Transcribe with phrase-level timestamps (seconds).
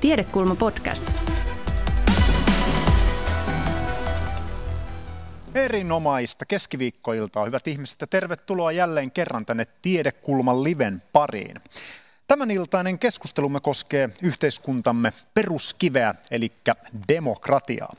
[0.00, 1.12] Tiedekulma podcast.
[5.54, 11.56] Erinomaista keskiviikkoiltaa, hyvät ihmiset, ja tervetuloa jälleen kerran tänne Tiedekulman liven pariin.
[12.26, 16.52] Tämän iltainen keskustelumme koskee yhteiskuntamme peruskiveä, eli
[17.08, 17.94] demokratiaa.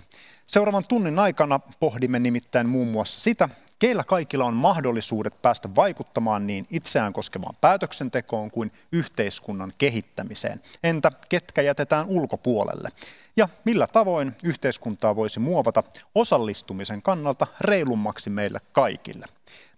[0.51, 3.49] Seuraavan tunnin aikana pohdimme nimittäin muun muassa sitä,
[3.79, 10.61] keillä kaikilla on mahdollisuudet päästä vaikuttamaan niin itseään koskevaan päätöksentekoon kuin yhteiskunnan kehittämiseen.
[10.83, 12.89] Entä ketkä jätetään ulkopuolelle?
[13.37, 15.83] Ja millä tavoin yhteiskuntaa voisi muovata
[16.15, 19.25] osallistumisen kannalta reilummaksi meille kaikille?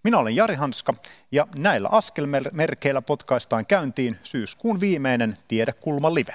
[0.04, 0.94] Minä olen Jari Hanska
[1.32, 6.34] ja näillä askelmerkeillä potkaistaan käyntiin syyskuun viimeinen Tiedekulma Live.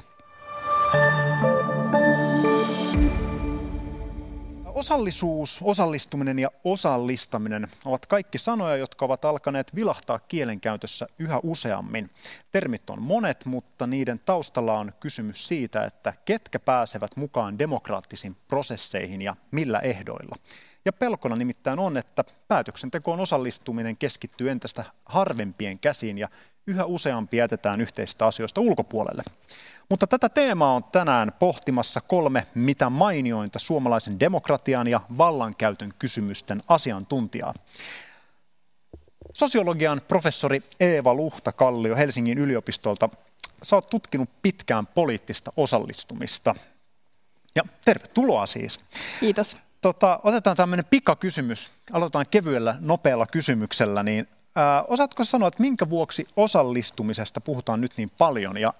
[4.79, 12.09] Osallisuus, osallistuminen ja osallistaminen ovat kaikki sanoja, jotka ovat alkaneet vilahtaa kielenkäytössä yhä useammin.
[12.51, 19.21] Termit on monet, mutta niiden taustalla on kysymys siitä, että ketkä pääsevät mukaan demokraattisiin prosesseihin
[19.21, 20.35] ja millä ehdoilla.
[20.85, 26.27] Ja pelkona nimittäin on, että päätöksentekoon osallistuminen keskittyy entistä harvempien käsiin ja
[26.67, 29.23] yhä useampi jätetään yhteistä asioista ulkopuolelle.
[29.89, 37.53] Mutta tätä teemaa on tänään pohtimassa kolme mitä mainiointa suomalaisen demokratian ja vallankäytön kysymysten asiantuntijaa.
[39.33, 43.09] Sosiologian professori Eeva Luhta-Kallio Helsingin yliopistolta.
[43.63, 46.55] Sä oot tutkinut pitkään poliittista osallistumista.
[47.55, 48.79] Ja tervetuloa siis.
[49.19, 49.57] Kiitos.
[49.81, 51.69] Tota, otetaan tämmöinen pikakysymys.
[51.91, 54.03] Aloitetaan kevyellä, nopealla kysymyksellä.
[54.03, 58.73] Niin, ää, osaatko sanoa, että minkä vuoksi osallistumisesta puhutaan nyt niin paljon ja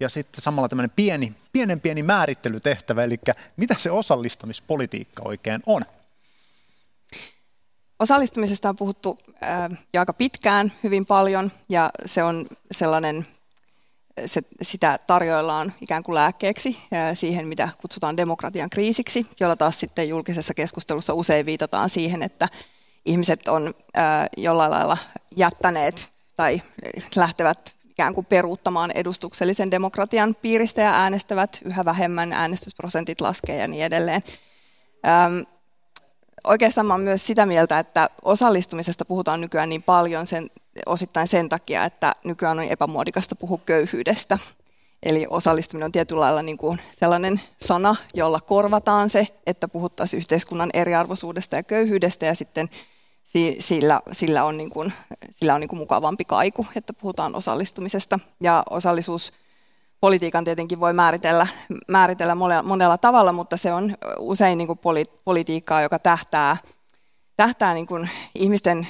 [0.00, 3.20] ja sitten samalla tämmöinen pieni, pienen pieni määrittelytehtävä, eli
[3.56, 5.82] mitä se osallistamispolitiikka oikein on?
[7.98, 13.26] Osallistumisesta on puhuttu äh, jo aika pitkään hyvin paljon ja se on sellainen,
[14.26, 20.08] se, sitä tarjoillaan ikään kuin lääkkeeksi äh, siihen, mitä kutsutaan demokratian kriisiksi, jolla taas sitten
[20.08, 22.48] julkisessa keskustelussa usein viitataan siihen, että
[23.04, 24.04] ihmiset on äh,
[24.36, 24.98] jollain lailla
[25.36, 26.62] jättäneet tai
[27.16, 33.84] lähtevät ikään kuin peruuttamaan edustuksellisen demokratian piiristä ja äänestävät yhä vähemmän, äänestysprosentit laskee ja niin
[33.84, 34.22] edelleen.
[35.06, 35.40] Ähm,
[36.44, 40.50] oikeastaan mä olen myös sitä mieltä, että osallistumisesta puhutaan nykyään niin paljon sen,
[40.86, 44.38] osittain sen takia, että nykyään on epämuodikasta puhua köyhyydestä.
[45.02, 50.70] Eli osallistuminen on tietyllä lailla niin kuin sellainen sana, jolla korvataan se, että puhuttaisiin yhteiskunnan
[50.74, 52.70] eriarvoisuudesta ja köyhyydestä ja sitten
[53.58, 54.92] sillä, sillä on, niin kuin,
[55.30, 58.18] sillä on niin kuin mukavampi kaiku, että puhutaan osallistumisesta.
[58.40, 59.32] Ja osallisuus
[60.00, 61.46] politiikan tietenkin voi määritellä,
[61.88, 64.78] määritellä monella tavalla, mutta se on usein niin kuin
[65.24, 66.56] politiikkaa, joka tähtää,
[67.36, 68.88] tähtää niin kuin ihmisten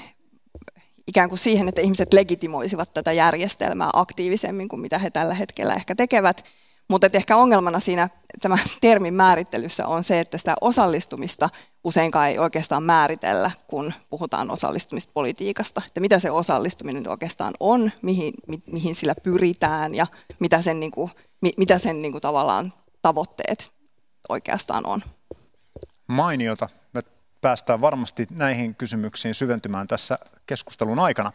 [1.07, 5.95] ikään kuin siihen, että ihmiset legitimoisivat tätä järjestelmää aktiivisemmin kuin mitä he tällä hetkellä ehkä
[5.95, 6.45] tekevät.
[6.89, 8.09] Mutta ehkä ongelmana siinä
[8.41, 11.49] tämä termin määrittelyssä on se, että sitä osallistumista
[11.89, 15.83] useinkaan ei oikeastaan määritellä, kun puhutaan osallistumispolitiikasta.
[15.87, 20.07] Että mitä se osallistuminen oikeastaan on, mihin, mi, mihin sillä pyritään ja
[20.39, 21.11] mitä sen, niin kuin,
[21.41, 22.73] mi, mitä sen niin kuin, tavallaan
[23.03, 23.73] tavoitteet
[24.29, 25.01] oikeastaan on.
[26.07, 26.69] Mainiota.
[26.93, 27.03] Me
[27.41, 31.33] päästään varmasti näihin kysymyksiin syventymään tässä keskustelun aikana.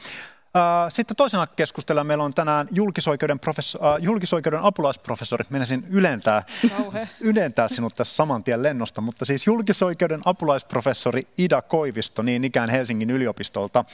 [0.56, 5.46] Äh, sitten toisena keskustella meillä on tänään julkisoikeuden, professor, äh, julkisoikeuden apulaisprofessori.
[5.50, 6.44] Menisin ylentää,
[7.22, 13.10] ylentää sinut tässä saman tien lennosta, mutta siis julkisoikeuden apulaisprofessori Ida Koivisto, niin ikään Helsingin
[13.10, 13.86] yliopistolta.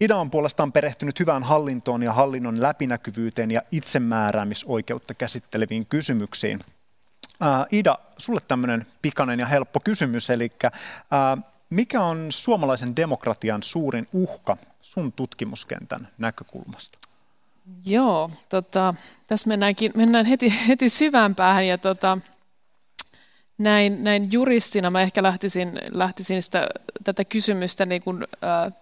[0.00, 6.60] Ida on puolestaan perehtynyt hyvään hallintoon ja hallinnon läpinäkyvyyteen ja itsemääräämisoikeutta käsitteleviin kysymyksiin.
[7.42, 10.50] Äh, Ida, sulle tämmöinen pikainen ja helppo kysymys, eli
[11.74, 16.98] mikä on suomalaisen demokratian suurin uhka sun tutkimuskentän näkökulmasta?
[17.86, 18.94] Joo, tota,
[19.26, 22.18] tässä mennäänkin, mennään heti, heti syvään päähän ja tota,
[23.58, 26.68] näin, näin juristina mä ehkä lähtisin, lähtisin sitä,
[27.04, 28.72] tätä kysymystä niin kuin, äh,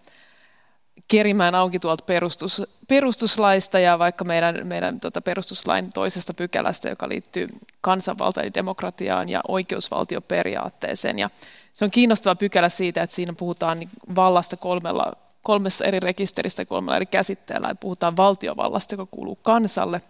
[1.09, 7.49] kerimään auki tuolta perustus, perustuslaista ja vaikka meidän, meidän tota perustuslain toisesta pykälästä, joka liittyy
[7.81, 11.19] kansanvalta eli demokratiaan ja oikeusvaltioperiaatteeseen.
[11.19, 11.31] Ja
[11.73, 16.97] se on kiinnostava pykälä siitä, että siinä puhutaan niin vallasta kolmella, kolmessa eri rekisteristä kolmella
[16.97, 17.69] eri käsitteellä.
[17.69, 20.01] Ja puhutaan valtiovallasta, joka kuuluu kansalle.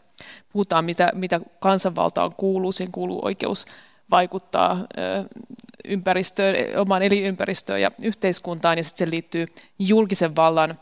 [0.53, 2.73] Puhutaan, mitä, mitä kansanvaltaan kuuluu.
[2.73, 3.67] Siihen kuuluu oikeus
[4.11, 4.87] vaikuttaa
[5.85, 8.79] ympäristöön, omaan elinympäristöön ja yhteiskuntaan.
[8.79, 9.47] Ja sitten se liittyy
[9.79, 10.79] julkisen vallan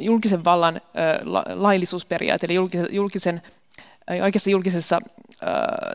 [0.00, 0.76] julkisen vallan
[1.54, 2.54] laillisuusperiaate, eli
[2.90, 3.42] julkisen,
[4.22, 5.00] oikeassa julkisessa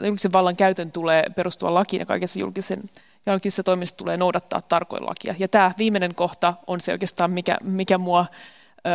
[0.05, 2.83] julkisen vallan käytön tulee perustua lakiin ja kaikessa julkisen,
[3.25, 5.35] julkisessa toiminnassa tulee noudattaa tarkoin lakia.
[5.39, 8.25] Ja tämä viimeinen kohta on se oikeastaan, mikä, mikä mua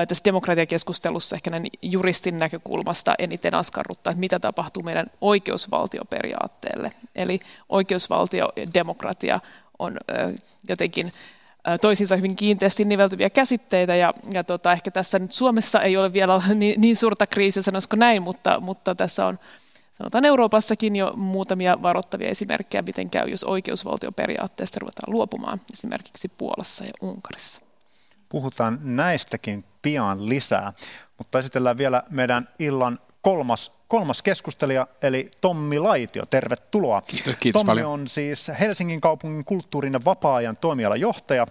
[0.08, 6.90] tässä demokratiakeskustelussa ehkä näin juristin näkökulmasta eniten askarruttaa, että mitä tapahtuu meidän oikeusvaltioperiaatteelle.
[7.16, 9.40] Eli oikeusvaltio ja demokratia
[9.78, 9.96] on
[10.68, 11.12] jotenkin
[11.80, 16.42] toisiinsa hyvin kiinteästi niveltyviä käsitteitä, ja, ja tota, ehkä tässä nyt Suomessa ei ole vielä
[16.54, 19.38] niin, niin suurta kriisiä, sanoisiko näin, mutta, mutta tässä on
[19.92, 26.92] sanotaan Euroopassakin jo muutamia varoittavia esimerkkejä, miten käy, jos oikeusvaltioperiaatteesta ruvetaan luopumaan, esimerkiksi Puolassa ja
[27.00, 27.62] Unkarissa.
[28.28, 30.72] Puhutaan näistäkin pian lisää,
[31.18, 36.26] mutta esitellään vielä meidän illan kolmas, kolmas keskustelija, eli Tommi Laitio.
[36.26, 37.00] Tervetuloa.
[37.00, 37.90] Kiitos, kiitos Tommi paljon.
[37.90, 41.46] on siis Helsingin kaupungin kulttuurin ja vapaa-ajan toimialajohtaja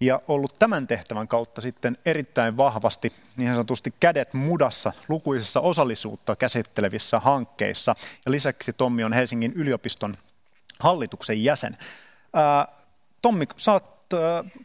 [0.00, 7.20] ja ollut tämän tehtävän kautta sitten erittäin vahvasti niin sanotusti kädet mudassa lukuisissa osallisuutta käsittelevissä
[7.20, 7.94] hankkeissa.
[8.26, 10.14] Ja lisäksi Tommi on Helsingin yliopiston
[10.80, 11.76] hallituksen jäsen.
[12.34, 12.68] Ää,
[13.22, 13.97] Tommi, sä oot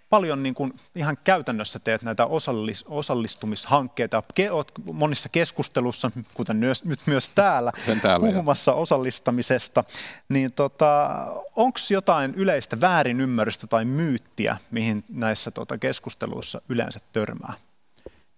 [0.10, 4.24] paljon niin kuin ihan käytännössä teet näitä osallis, osallistumishankkeita.
[4.36, 8.82] Ke, oot monissa keskustelussa, kuten myös, nyt myös täällä, täällä puhumassa jo.
[8.82, 9.84] osallistamisesta.
[10.30, 11.10] Niin tota,
[11.56, 17.54] Onko jotain yleistä väärinymmärrystä tai myyttiä, mihin näissä tota, keskusteluissa yleensä törmää?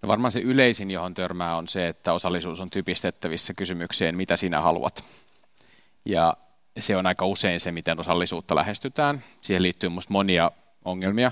[0.02, 4.62] No varmaan se yleisin, johon törmää, on se, että osallisuus on typistettävissä kysymykseen, mitä sinä
[4.62, 5.04] haluat.
[6.06, 6.38] Ja
[6.80, 9.22] se on aika usein se, miten osallisuutta lähestytään.
[9.42, 10.52] Siihen liittyy minusta monia
[10.86, 11.32] ongelmia.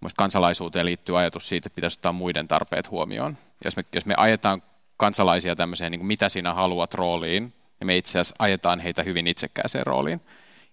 [0.00, 3.36] Mielestäni kansalaisuuteen liittyy ajatus siitä, että pitäisi ottaa muiden tarpeet huomioon.
[3.64, 4.62] Jos me, jos me ajetaan
[4.96, 9.26] kansalaisia tämmöiseen, niin kuin mitä sinä haluat rooliin, niin me itse asiassa ajetaan heitä hyvin
[9.26, 10.20] itsekkääseen rooliin.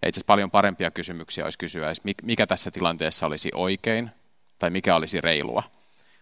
[0.02, 1.94] Ja itse asiassa paljon parempia kysymyksiä olisi kysyä,
[2.24, 4.10] mikä tässä tilanteessa olisi oikein
[4.60, 5.64] tai mikä olisi reilua.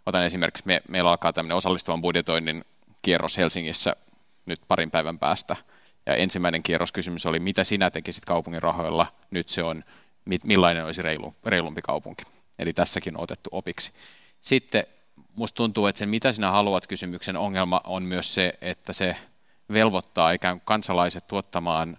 [0.06, 2.66] Otan esimerkiksi, me, meillä alkaa tämmöinen osallistuvan budjetoinnin
[3.02, 3.96] kierros Helsingissä
[4.46, 5.56] nyt parin päivän päästä.
[6.06, 9.08] Ja ensimmäinen kierroskysymys oli, mitä sinä tekisit kaupungin rahoilla.
[9.32, 9.84] Nyt se on,
[10.44, 12.24] millainen olisi reilu, reilumpi kaupunki.
[12.60, 13.92] Eli tässäkin on otettu opiksi.
[14.42, 14.84] Sitten
[15.36, 19.16] musta tuntuu, että sen mitä sinä haluat kysymyksen ongelma on myös se, että se
[19.74, 21.98] velvoittaa ikään kuin kansalaiset tuottamaan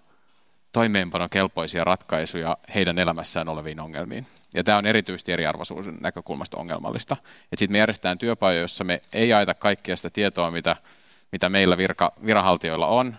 [0.73, 4.27] toimeenpanokelpoisia ratkaisuja heidän elämässään oleviin ongelmiin.
[4.55, 7.17] Ja tämä on erityisesti eriarvoisuuden näkökulmasta ongelmallista.
[7.57, 10.77] Sitten me järjestetään työpajoja, jossa me ei aita kaikkea sitä tietoa, mitä,
[11.33, 13.17] mitä meillä virka, viranhaltijoilla on,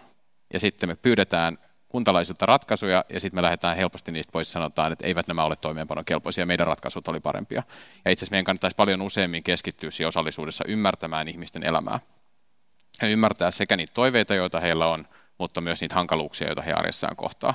[0.53, 1.57] ja sitten me pyydetään
[1.97, 6.45] kuntalaisilta ratkaisuja, ja sitten me lähdetään helposti niistä pois sanotaan, että eivät nämä ole toimeenpanokelpoisia,
[6.45, 7.63] meidän ratkaisut oli parempia.
[8.05, 11.99] Ja itse asiassa meidän kannattaisi paljon useammin keskittyä siihen osallisuudessa ymmärtämään ihmisten elämää.
[13.01, 15.07] Ja ymmärtää sekä niitä toiveita, joita heillä on,
[15.37, 17.53] mutta myös niitä hankaluuksia, joita he arjessaan kohtaa.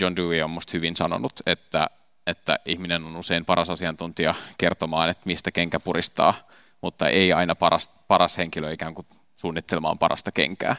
[0.00, 1.86] John Dewey on minusta hyvin sanonut, että,
[2.26, 6.34] että ihminen on usein paras asiantuntija kertomaan, että mistä kenkä puristaa,
[6.80, 9.06] mutta ei aina paras, paras henkilö ikään kuin
[9.36, 10.76] suunnittelemaan parasta kenkää.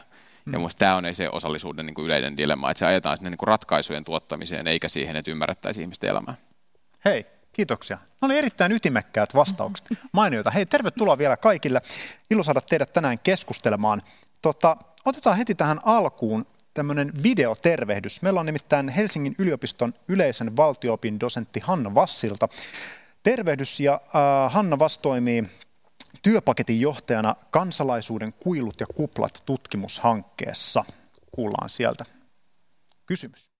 [0.52, 0.66] Ja mm.
[0.78, 4.04] tämä on se osallisuuden niin kuin yleinen dilemma, että se ajetaan sinne niin kuin ratkaisujen
[4.04, 6.34] tuottamiseen, eikä siihen, että ymmärrettäisiin ihmisten elämää.
[7.04, 7.96] Hei, kiitoksia.
[7.96, 9.86] Ne oli erittäin ytimekkäät vastaukset.
[10.12, 10.50] Mainioita.
[10.50, 11.80] Hei, tervetuloa vielä kaikille.
[12.30, 14.02] Ilo saada teidät tänään keskustelemaan.
[14.42, 18.22] Tota, otetaan heti tähän alkuun tämmöinen videotervehdys.
[18.22, 22.48] Meillä on nimittäin Helsingin yliopiston yleisen valtioopin dosentti Hanna Vassilta.
[23.22, 25.44] Tervehdys ja äh, Hanna Vass toimii
[26.22, 30.84] työpaketin johtajana kansalaisuuden kuilut ja kuplat tutkimushankkeessa.
[31.32, 32.04] Kuullaan sieltä
[33.06, 33.50] kysymys.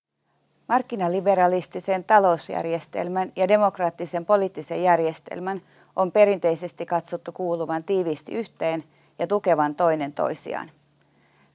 [0.68, 5.62] Markkinaliberalistisen talousjärjestelmän ja demokraattisen poliittisen järjestelmän
[5.96, 8.84] on perinteisesti katsottu kuuluvan tiiviisti yhteen
[9.18, 10.70] ja tukevan toinen toisiaan.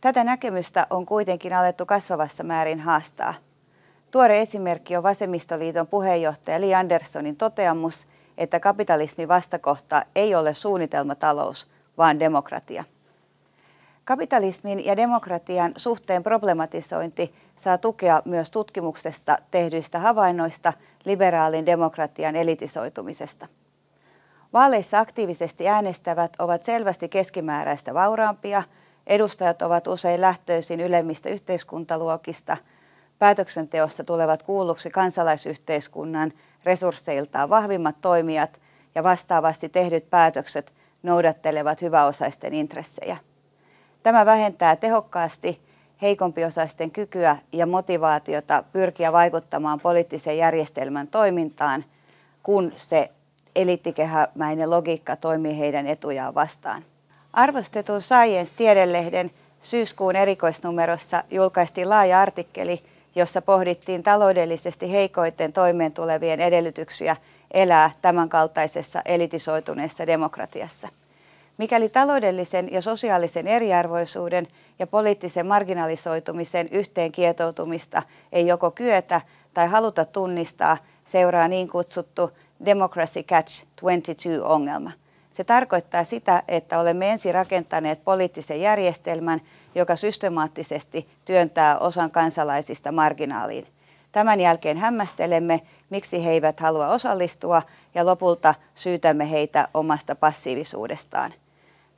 [0.02, 3.34] Tätä näkemystä on kuitenkin alettu kasvavassa määrin haastaa.
[4.12, 12.20] Tuore esimerkki on Vasemmistoliiton puheenjohtaja Li Anderssonin toteamus, että kapitalismin vastakohta ei ole suunnitelmatalous, vaan
[12.20, 12.84] demokratia.
[14.06, 20.74] Kapitalismin ja demokratian suhteen problematisointi saa tukea myös tutkimuksesta tehdyistä havainnoista
[21.06, 23.48] liberaalin demokratian elitisoitumisesta.
[24.54, 28.64] Vaaleissa aktiivisesti äänestävät ovat selvästi keskimääräistä vauraampia,
[29.08, 32.58] edustajat ovat usein lähtöisin ylemmistä yhteiskuntaluokista,
[33.20, 36.34] päätöksenteossa tulevat kuulluksi kansalaisyhteiskunnan
[36.66, 38.62] resursseiltaan vahvimmat toimijat
[38.96, 43.18] ja vastaavasti tehdyt päätökset noudattelevat hyväosaisten intressejä.
[44.04, 45.60] Tämä vähentää tehokkaasti
[46.02, 51.86] heikompiosaisten kykyä ja motivaatiota pyrkiä vaikuttamaan poliittisen järjestelmän toimintaan,
[52.44, 53.12] kun se
[53.56, 56.84] elittikehämäinen logiikka toimii heidän etujaan vastaan.
[57.34, 59.32] Arvostetun Science-tiedelehden
[59.62, 62.84] syyskuun erikoisnumerossa julkaistiin laaja artikkeli,
[63.16, 67.16] jossa pohdittiin taloudellisesti heikoiten toimeen tulevien edellytyksiä
[67.52, 70.90] elää tämänkaltaisessa elitisoituneessa demokratiassa.
[71.58, 74.48] Mikäli taloudellisen ja sosiaalisen eriarvoisuuden
[74.80, 79.22] ja poliittisen marginalisoitumisen yhteen kietoutumista ei joko kyetä
[79.54, 82.32] tai haluta tunnistaa, seuraa niin kutsuttu
[82.66, 84.92] Democracy Catch 22-ongelma.
[85.34, 89.42] Se tarkoittaa sitä, että olemme ensin rakentaneet poliittisen järjestelmän,
[89.76, 93.68] joka systemaattisesti työntää osan kansalaisista marginaaliin.
[94.12, 97.62] Tämän jälkeen hämmästelemme, miksi he eivät halua osallistua
[97.96, 101.34] ja lopulta syytämme heitä omasta passiivisuudestaan.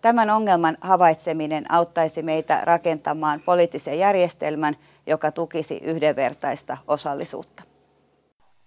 [0.01, 4.75] Tämän ongelman havaitseminen auttaisi meitä rakentamaan poliittisen järjestelmän,
[5.07, 7.63] joka tukisi yhdenvertaista osallisuutta.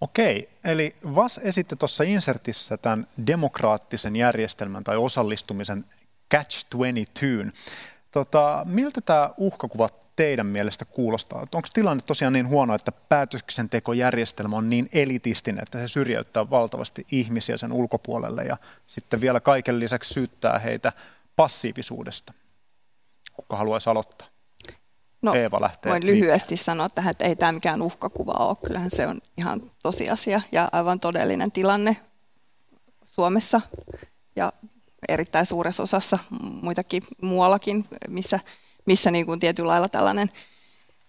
[0.01, 5.85] Okei, eli VAS esitti tuossa insertissä tämän demokraattisen järjestelmän tai osallistumisen
[6.35, 7.53] Catch-22.
[8.11, 11.41] Tota, miltä tämä uhkakuva teidän mielestä kuulostaa?
[11.41, 17.57] Onko tilanne tosiaan niin huono, että päätöksentekojärjestelmä on niin elitistinen, että se syrjäyttää valtavasti ihmisiä
[17.57, 20.93] sen ulkopuolelle ja sitten vielä kaiken lisäksi syyttää heitä
[21.37, 22.33] passiivisuudesta?
[23.33, 24.29] Kuka haluaisi aloittaa?
[25.23, 28.57] No, Eeva lähtee voin lyhyesti sanoa tähän, että ei tämä mikään uhkakuva ole.
[28.67, 31.97] Kyllähän se on ihan tosiasia ja aivan todellinen tilanne
[33.05, 33.61] Suomessa
[34.37, 34.53] ja
[35.13, 38.41] erittäin suuressa osassa muitakin muuallakin, missä,
[38.87, 40.31] missä niin kuin tietyllä lailla tällainen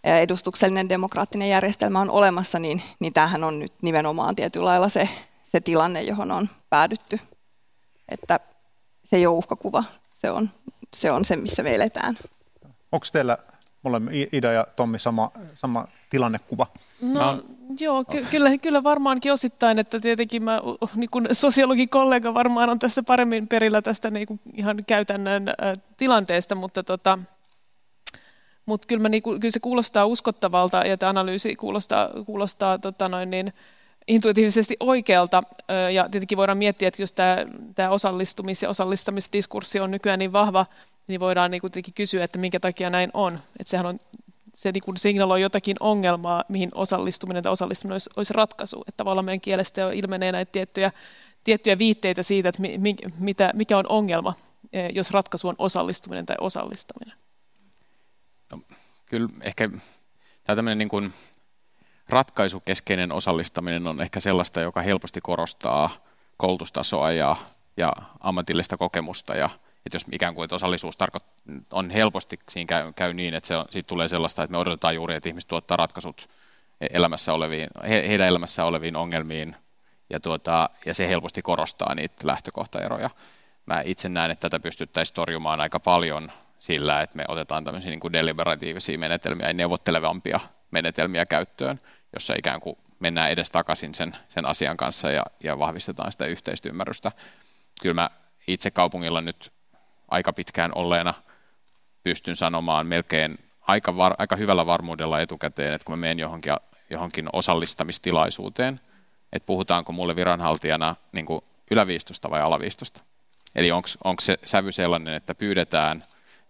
[0.04, 5.10] edustuksellinen demokraattinen järjestelmä on olemassa, niin, niin tämähän on nyt nimenomaan tietyllä lailla se,
[5.44, 7.20] se tilanne, johon on päädytty.
[8.10, 8.40] Että
[9.04, 10.50] se ei ole uhkakuva, se on
[10.96, 12.18] se, on se missä me eletään.
[12.92, 13.38] Onko teillä
[13.84, 16.68] molemme Ida ja Tommi sama, sama tilannekuva?
[17.02, 17.42] No, no.
[17.80, 20.62] joo, ky- kyllä, kyllä varmaankin osittain, että tietenkin mä,
[20.96, 25.54] niin kuin sosiologin kollega varmaan on tässä paremmin perillä tästä niin kuin ihan käytännön ä,
[25.98, 27.20] tilanteesta, mutta tota,
[28.66, 33.10] mutta kyllä, mä, niin kuin, kyllä se kuulostaa uskottavalta ja tämä analyysi kuulostaa, kuulostaa tota
[33.10, 33.54] noin niin,
[34.08, 35.44] intuitiivisesti oikealta.
[35.94, 37.38] Ja tietenkin voidaan miettiä, että jos tämä,
[37.76, 40.66] tämä osallistumis- ja osallistamisdiskurssi on nykyään niin vahva,
[41.08, 43.34] niin voidaan niin kuitenkin kysyä, että minkä takia näin on.
[43.34, 44.00] Että sehän on,
[44.54, 48.84] se niin kuin signaloi jotakin ongelmaa, mihin osallistuminen tai osallistuminen olisi, olisi ratkaisu.
[48.88, 50.92] Että tavallaan meidän kielestä jo ilmenee näitä tiettyjä,
[51.44, 54.34] tiettyjä viitteitä siitä, että mi, mitä, mikä on ongelma,
[54.74, 57.18] e, jos ratkaisu on osallistuminen tai osallistaminen.
[58.52, 58.60] No,
[59.06, 59.70] kyllä ehkä
[60.44, 61.14] tämä tämmöinen niin kuin
[62.10, 65.90] ratkaisukeskeinen osallistaminen on ehkä sellaista, joka helposti korostaa
[66.38, 67.36] koulutustasoa ja,
[67.78, 69.50] ja ammatillista kokemusta ja
[69.86, 70.98] että jos ikään kuin että osallisuus
[71.72, 74.96] on helposti, siinä käy, käy niin, että se on, siitä tulee sellaista, että me odotetaan
[74.96, 76.30] juuri, että ihmiset tuottaa ratkaisut
[76.94, 79.56] elämässä oleviin, he, heidän elämässä oleviin ongelmiin,
[80.12, 83.10] ja, tuota, ja se helposti korostaa niitä lähtökohtaeroja.
[83.66, 88.00] Mä itse näen, että tätä pystyttäisiin torjumaan aika paljon sillä, että me otetaan tämmöisiä niin
[88.00, 90.40] kuin deliberatiivisia menetelmiä ja neuvottelevampia
[90.72, 91.80] menetelmiä käyttöön,
[92.14, 97.12] jossa ikään kuin mennään edes takaisin sen, sen asian kanssa ja, ja vahvistetaan sitä yhteistymmärrystä.
[97.82, 98.10] Kyllä mä
[98.48, 99.52] itse kaupungilla nyt
[100.12, 101.14] aika pitkään olleena
[102.04, 106.54] pystyn sanomaan melkein aika, var, aika hyvällä varmuudella etukäteen, että kun mä menen johonkin,
[106.90, 108.80] johonkin osallistamistilaisuuteen,
[109.34, 111.42] että puhutaanko mulle viranhaltijana niin kuin
[111.72, 113.02] yläviistosta vai alaviistosta.
[113.56, 116.04] Eli onko se sävy sellainen, että pyydetään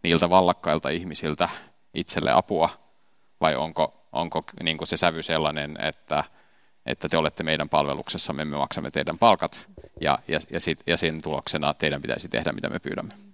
[0.03, 1.49] niiltä vallakkailta ihmisiltä
[1.93, 2.69] itselle apua,
[3.41, 6.23] vai onko, onko niin kuin se sävy sellainen, että,
[6.85, 9.69] että te olette meidän palveluksessa, me maksamme teidän palkat,
[10.01, 13.30] ja, ja, ja, sit, ja sen tuloksena teidän pitäisi tehdä, mitä me pyydämme.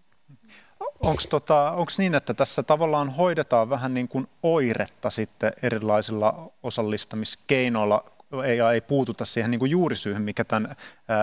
[1.01, 8.03] Onko tota, niin, että tässä tavallaan hoidetaan vähän niin kuin oiretta sitten erilaisilla osallistamiskeinoilla,
[8.45, 10.75] ei, ei puututa siihen niin kuin juurisyyhyn, mikä tämän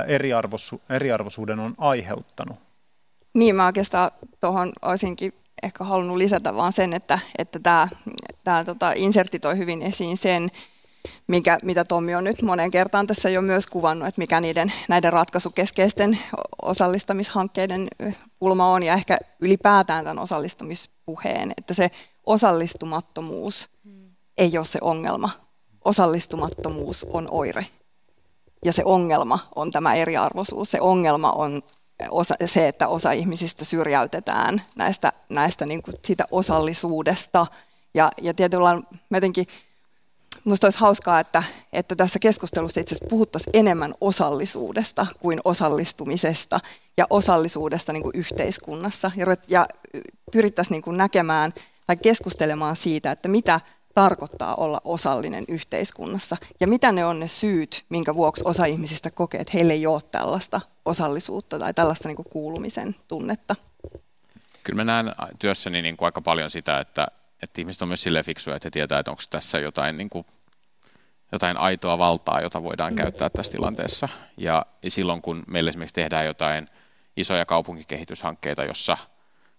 [0.07, 2.57] eriarvoisu, eriarvoisuuden on aiheuttanut?
[3.35, 7.88] Niin, mä oikeastaan tuohon olisinkin ehkä halunnut lisätä vaan sen, että, että tämä,
[8.45, 10.50] tämä tota, insertti toi hyvin esiin sen,
[11.26, 15.12] mikä, mitä Tommi on nyt monen kertaan tässä jo myös kuvannut, että mikä niiden, näiden
[15.12, 16.18] ratkaisukeskeisten
[16.62, 17.88] osallistamishankkeiden
[18.38, 21.90] pulma on ja ehkä ylipäätään tämän osallistamispuheen, että se
[22.26, 24.11] osallistumattomuus hmm.
[24.38, 25.30] ei ole se ongelma.
[25.84, 27.66] Osallistumattomuus on oire.
[28.64, 30.70] Ja se ongelma on tämä eriarvoisuus.
[30.70, 31.62] Se ongelma on
[32.11, 37.46] osa, se, että osa ihmisistä syrjäytetään näistä, näistä niin kuin siitä osallisuudesta.
[37.94, 38.80] Ja, ja tietyllä
[39.11, 39.46] jotenkin
[40.44, 46.60] Minusta olisi hauskaa, että, että tässä keskustelussa itse asiassa puhuttaisiin enemmän osallisuudesta kuin osallistumisesta
[46.96, 49.68] ja osallisuudesta niin kuin yhteiskunnassa ja, ja
[50.32, 51.54] pyrittäisiin niin kuin näkemään
[51.86, 53.60] tai keskustelemaan siitä, että mitä
[53.94, 59.40] tarkoittaa olla osallinen yhteiskunnassa ja mitä ne on ne syyt, minkä vuoksi osa ihmisistä kokee,
[59.40, 63.56] että heillä ei ole tällaista osallisuutta tai tällaista niin kuin kuulumisen tunnetta.
[64.62, 67.06] Kyllä mä näen työssäni niin kuin aika paljon sitä, että
[67.44, 70.26] että ihmiset on myös sille fiksuja, että he tietää, että onko tässä jotain, niin kuin,
[71.32, 72.96] jotain aitoa valtaa, jota voidaan mm.
[72.96, 74.08] käyttää tässä tilanteessa.
[74.36, 76.68] Ja silloin, kun meillä esimerkiksi tehdään jotain
[77.16, 78.96] isoja kaupunkikehityshankkeita, jossa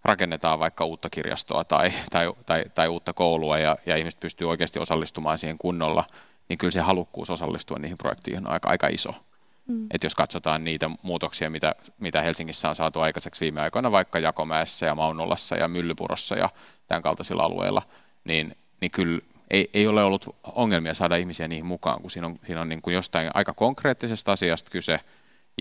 [0.03, 4.79] rakennetaan vaikka uutta kirjastoa tai, tai, tai, tai uutta koulua ja, ja ihmiset pystyy oikeasti
[4.79, 6.03] osallistumaan siihen kunnolla,
[6.49, 9.13] niin kyllä se halukkuus osallistua niihin projektiin on aika, aika iso.
[9.67, 9.87] Mm.
[9.91, 14.85] Että jos katsotaan niitä muutoksia, mitä, mitä Helsingissä on saatu aikaiseksi viime aikoina, vaikka Jakomäessä
[14.85, 16.49] ja Maunolassa ja Myllypurossa ja
[16.87, 17.81] tämän kaltaisilla alueilla,
[18.23, 22.39] niin, niin kyllä ei, ei ole ollut ongelmia saada ihmisiä niihin mukaan, kun siinä on,
[22.45, 24.99] siinä on niin kuin jostain aika konkreettisesta asiasta kyse,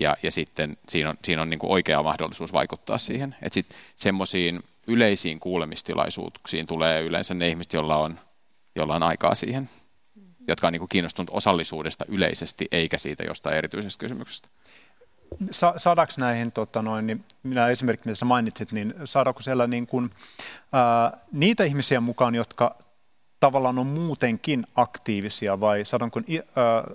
[0.01, 3.35] ja, ja sitten siinä on, siinä on niin kuin oikea mahdollisuus vaikuttaa siihen.
[3.41, 8.19] Että sitten semmoisiin yleisiin kuulemistilaisuuksiin tulee yleensä ne ihmiset, joilla on,
[8.75, 9.69] joilla on aikaa siihen,
[10.47, 14.47] jotka on niin kuin kiinnostunut osallisuudesta yleisesti, eikä siitä jostain erityisestä kysymyksestä.
[15.51, 19.87] Sa- saadaanko näihin, tota noin, niin minä esimerkiksi mitä sä mainitsit, niin saadaanko siellä niin
[19.87, 20.11] kuin,
[20.73, 22.75] ää, niitä ihmisiä mukaan, jotka
[23.39, 26.43] tavallaan on muutenkin aktiivisia vai saadaanko, äh,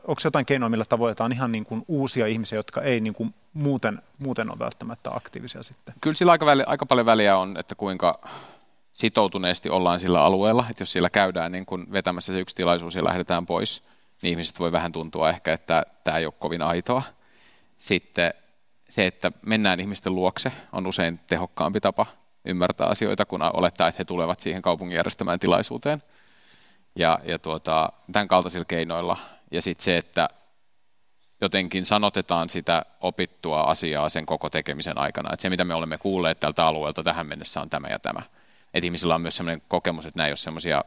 [0.05, 4.03] onko jotain keinoa, millä tavoitetaan ihan niin kuin uusia ihmisiä, jotka ei niin kuin muuten,
[4.19, 5.95] muuten ole välttämättä aktiivisia sitten?
[6.01, 8.21] Kyllä sillä aika, väli, aika paljon väliä on, että kuinka
[9.01, 13.05] sitoutuneesti ollaan sillä alueella, että jos siellä käydään niin kuin vetämässä se yksi tilaisuus ja
[13.05, 13.83] lähdetään pois,
[14.23, 17.03] niin ihmiset voi vähän tuntua ehkä, että tämä ei ole kovin aitoa.
[17.79, 18.35] Sitten
[18.89, 22.07] se, että mennään ihmisten luokse, on usein tehokkaampi tapa
[22.45, 26.03] ymmärtää asioita, kun olettaa, että he tulevat siihen kaupungin järjestämään tilaisuuteen–
[26.97, 29.17] ja, ja tuota, tämän kaltaisilla keinoilla.
[29.51, 30.29] Ja sitten se, että
[31.41, 35.33] jotenkin sanotetaan sitä opittua asiaa sen koko tekemisen aikana.
[35.33, 38.23] Että se, mitä me olemme kuulleet tältä alueelta tähän mennessä, on tämä ja tämä.
[38.75, 40.81] Että ihmisillä on myös sellainen kokemus, että nämä ei ole sellaisia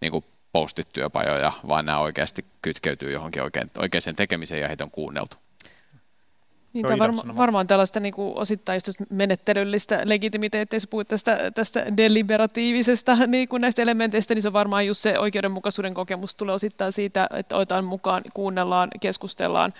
[0.00, 5.36] niin postityöpajoja, vaan nämä oikeasti kytkeytyy johonkin oikein, oikeaan tekemiseen ja heitä on kuunneltu.
[6.72, 11.96] Niin, tämä varma, varmaan tällaista niin kuin osittain just menettelyllistä legitimiteettiä, jos puhut tästä, tästä
[11.96, 16.92] deliberatiivisesta niin kuin näistä elementeistä, niin se on varmaan just se oikeudenmukaisuuden kokemus tulee osittain
[16.92, 19.74] siitä, että otetaan mukaan, kuunnellaan, keskustellaan,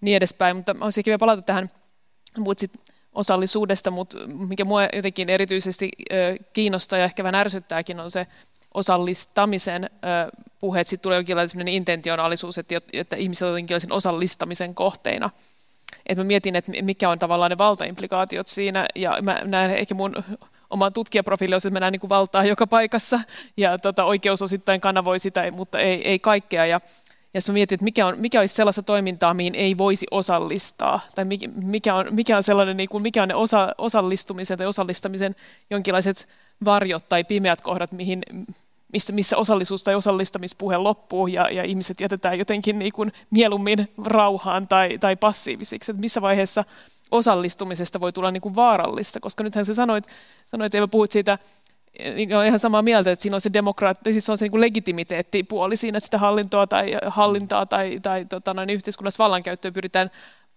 [0.00, 0.56] niin edespäin.
[0.56, 1.70] Mutta olisi kiva palata tähän,
[2.34, 2.58] puhut
[3.16, 5.90] osallisuudesta, mutta mikä minua jotenkin erityisesti
[6.52, 8.26] kiinnostaa ja ehkä vähän ärsyttääkin on se
[8.74, 9.90] osallistamisen
[10.60, 15.30] puhe, että sitten tulee jonkinlainen intentionaalisuus, että, että ihmiset ovat jonkinlaisen osallistamisen kohteina–
[16.06, 20.24] että mä mietin, että mikä on tavallaan ne valtaimplikaatiot siinä, ja mä näen ehkä mun
[20.70, 23.20] oma tutkijaprofiili on, että mä näen niin kuin valtaa joka paikassa,
[23.56, 26.80] ja tota, oikeus osittain kanavoi sitä, mutta ei, ei kaikkea, ja
[27.36, 31.24] ja sitten mietin, että mikä, on, mikä olisi sellaista toimintaa, mihin ei voisi osallistaa, tai
[31.54, 35.36] mikä on, mikä on sellainen, niin kuin, mikä on ne osa, osallistumisen tai osallistamisen
[35.70, 36.28] jonkinlaiset
[36.64, 38.22] varjot tai pimeät kohdat, mihin,
[38.92, 44.68] missä, missä osallisuus- tai osallistamispuhe loppuu ja, ja ihmiset jätetään jotenkin niin kuin mieluummin rauhaan
[44.68, 45.92] tai, tai passiivisiksi.
[45.92, 46.64] Että missä vaiheessa
[47.10, 50.04] osallistumisesta voi tulla niin kuin vaarallista, koska nythän sä sanoit,
[50.46, 51.38] sanoit että puhuit siitä,
[52.14, 55.76] niin on ihan samaa mieltä, että siinä on se demokraatti, siis on se niin legitimiteettipuoli
[55.76, 60.10] siinä, että sitä hallintoa tai hallintaa tai, tai tota, noin yhteiskunnassa vallankäyttöä pyritään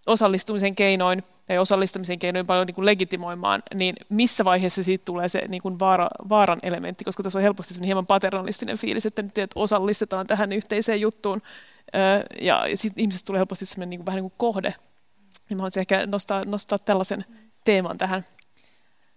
[0.08, 5.42] osallistumisen keinoin ja osallistamisen keinoin paljon niin kuin legitimoimaan, niin missä vaiheessa siitä tulee se
[5.48, 9.60] niin kuin vaara, vaaran elementti, koska tässä on helposti hieman paternalistinen fiilis, että nyt että
[9.60, 11.42] osallistetaan tähän yhteiseen juttuun,
[12.42, 14.74] ja sitten ihmisestä tulee helposti sellainen niin kuin, vähän niin kuin kohde.
[15.50, 17.26] Niin mä haluaisin ehkä nostaa, nostaa tällaisen
[17.66, 18.26] teeman tähän.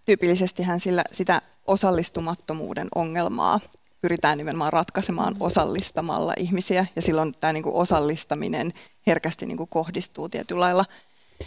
[0.04, 3.60] Tyypillisestihän sillä sitä osallistumattomuuden ongelmaa
[4.00, 8.72] pyritään nimenomaan ratkaisemaan osallistamalla ihmisiä, ja silloin tämä niin kuin osallistaminen
[9.06, 10.84] herkästi niin kuin kohdistuu tietyllä lailla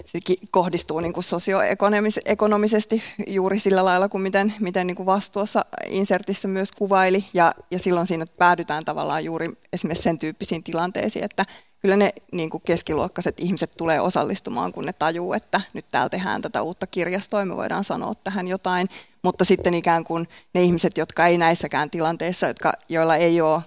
[0.06, 0.20] se
[0.52, 6.72] kohdistuu niin kuin sosioekonomisesti juuri sillä lailla kuin miten, miten niin kuin vastuussa insertissä myös
[6.72, 7.26] kuvaili.
[7.34, 11.46] Ja, ja silloin siinä päädytään tavallaan juuri esimerkiksi sen tyyppisiin tilanteisiin, että
[11.86, 16.42] kyllä ne niin kuin keskiluokkaiset ihmiset tulee osallistumaan, kun ne tajuu, että nyt täällä tehdään
[16.42, 18.90] tätä uutta kirjastoa, me voidaan sanoa tähän jotain.
[19.22, 23.62] Mutta sitten ikään kuin ne ihmiset, jotka ei näissäkään tilanteissa, jotka, joilla ei ole,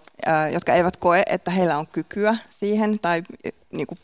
[0.53, 3.23] jotka eivät koe, että heillä on kykyä siihen tai
[3.73, 3.99] niin kuin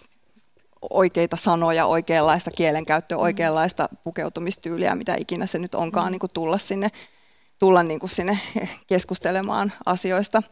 [0.90, 3.22] oikeita sanoja, oikeanlaista kielenkäyttöä, mm.
[3.22, 6.10] oikeanlaista pukeutumistyyliä, mitä ikinä se nyt onkaan, mm.
[6.10, 6.90] niin kuin tulla sinne
[7.58, 8.38] tulla niin kuin sinne
[8.86, 10.42] keskustelemaan asioista,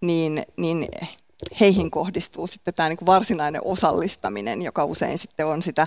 [0.00, 0.88] niin, niin
[1.60, 5.86] heihin kohdistuu sitten tämä niin kuin varsinainen osallistaminen, joka usein sitten on sitä,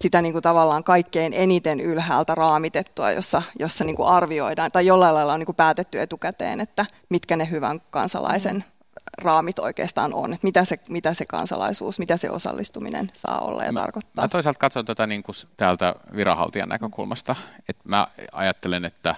[0.00, 5.14] sitä niin kuin tavallaan kaikkein eniten ylhäältä raamitettua, jossa, jossa niin kuin arvioidaan tai jollain
[5.14, 8.78] lailla on niin kuin päätetty etukäteen, että mitkä ne hyvän kansalaisen mm
[9.22, 13.72] raamit oikeastaan on, että mitä se, mitä se kansalaisuus, mitä se osallistuminen saa olla ja
[13.72, 14.24] mä, tarkoittaa.
[14.24, 17.36] Mä toisaalta katson tätä niin kuin täältä viranhaltijan näkökulmasta,
[17.68, 19.14] että mä ajattelen, että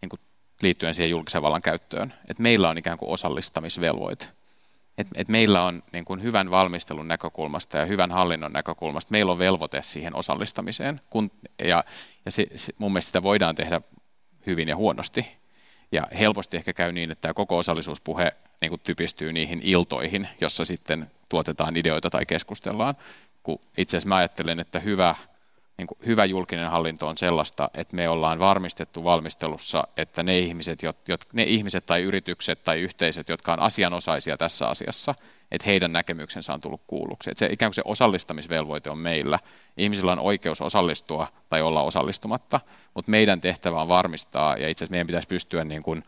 [0.00, 0.20] niin kuin
[0.62, 4.26] liittyen siihen julkisen vallan käyttöön, että meillä on ikään kuin osallistamisvelvoite.
[4.98, 9.38] Että et meillä on niin kuin hyvän valmistelun näkökulmasta ja hyvän hallinnon näkökulmasta, meillä on
[9.38, 10.98] velvoite siihen osallistamiseen.
[11.10, 11.30] Kun,
[11.64, 11.84] ja
[12.24, 13.80] ja se, se, mun mielestä sitä voidaan tehdä
[14.46, 15.38] hyvin ja huonosti.
[15.92, 20.64] Ja helposti ehkä käy niin, että tämä koko osallisuuspuhe niin kuin typistyy niihin iltoihin, jossa
[20.64, 22.94] sitten tuotetaan ideoita tai keskustellaan.
[23.42, 25.14] Kun itse asiassa mä ajattelen, että hyvä
[25.78, 30.82] niin kuin hyvä julkinen hallinto on sellaista, että me ollaan varmistettu valmistelussa, että ne ihmiset,
[30.82, 35.14] jot, jot, ne ihmiset tai yritykset tai yhteisöt, jotka on asianosaisia tässä asiassa,
[35.50, 37.30] että heidän näkemyksensä on tullut kuulluksi.
[37.30, 39.38] Että se, ikään kuin se osallistamisvelvoite on meillä.
[39.76, 42.60] Ihmisillä on oikeus osallistua tai olla osallistumatta,
[42.94, 46.02] mutta meidän tehtävä on varmistaa, ja itse asiassa meidän pitäisi pystyä niin kuin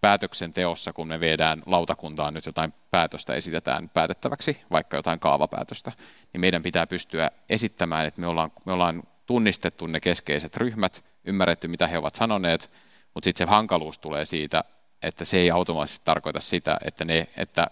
[0.00, 5.92] päätöksenteossa, kun me viedään lautakuntaan nyt jotain päätöstä, esitetään päätettäväksi, vaikka jotain kaavapäätöstä,
[6.32, 11.68] niin meidän pitää pystyä esittämään, että me ollaan, me ollaan tunnistettu ne keskeiset ryhmät, ymmärretty,
[11.68, 12.70] mitä he ovat sanoneet,
[13.14, 14.64] mutta sitten se hankaluus tulee siitä,
[15.02, 17.66] että se ei automaattisesti tarkoita sitä, että, ne, että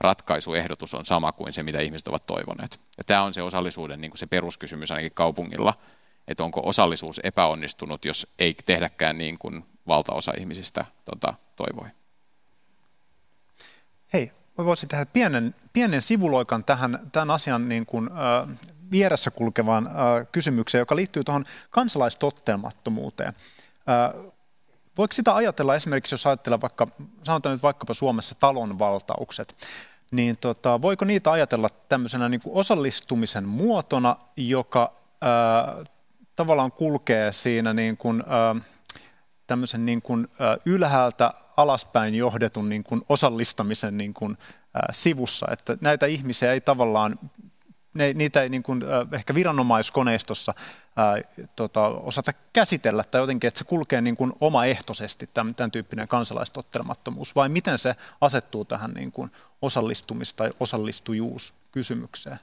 [0.00, 2.80] ratkaisuehdotus on sama kuin se, mitä ihmiset ovat toivoneet.
[2.98, 5.74] Ja tämä on se osallisuuden niin kuin se peruskysymys ainakin kaupungilla,
[6.28, 11.88] että onko osallisuus epäonnistunut, jos ei tehdäkään niin kuin valtaosa ihmisistä tota, toivoi.
[14.12, 18.56] Hei, mä voisin tehdä pienen, pienen sivuloikan tähän tämän asian niin kuin, äh,
[18.90, 19.92] vieressä kulkevaan äh,
[20.32, 23.32] kysymykseen, joka liittyy tuohon kansalaistottelemattomuuteen.
[23.88, 24.32] Äh,
[24.98, 26.86] voiko sitä ajatella esimerkiksi, jos ajattelee vaikka,
[27.24, 29.56] sanotaan nyt vaikkapa Suomessa talonvaltaukset,
[30.10, 35.84] niin tota, voiko niitä ajatella tämmöisenä niin kuin osallistumisen muotona, joka ää,
[36.36, 38.54] tavallaan kulkee siinä niin kuin, ää,
[39.50, 44.38] tämmöisen niin kuin, ää, ylhäältä alaspäin johdetun niin kuin osallistamisen niin kuin,
[44.74, 47.18] ää, sivussa, että näitä ihmisiä ei tavallaan
[47.94, 48.82] ne, niitä ei niin kuin,
[49.12, 55.54] ehkä viranomaiskoneistossa äh, tota, osata käsitellä tai jotenkin, että se kulkee niin kuin omaehtoisesti tämän,
[55.54, 59.30] tämän tyyppinen kansalaistottelemattomuus, vai miten se asettuu tähän niin kuin
[59.62, 62.38] osallistumis- tai osallistujuuskysymykseen?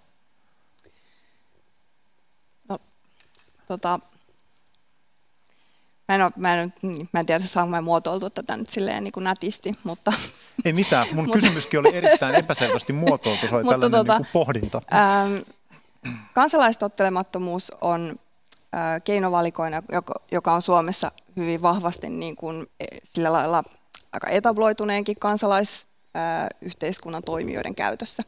[2.69, 2.79] No,
[3.67, 3.99] tota,
[6.07, 6.73] Mä en, ole, mä, en,
[7.13, 10.13] mä en tiedä, saanko mä muotoiltua tätä nyt silleen niin kuin nätisti, mutta...
[10.65, 14.81] Ei mitään, mun kysymyskin oli erittäin epäselvästi muotoiltu, se oli tällainen tota, niin kuin pohdinta.
[14.93, 15.37] Ähm,
[16.33, 18.19] kansalaistottelemattomuus on
[18.75, 23.63] äh, keinovalikoina, joka, joka on Suomessa hyvin vahvasti niin kuin, e, sillä lailla
[24.13, 28.23] aika etabloituneenkin kansalaisyhteiskunnan toimijoiden käytössä.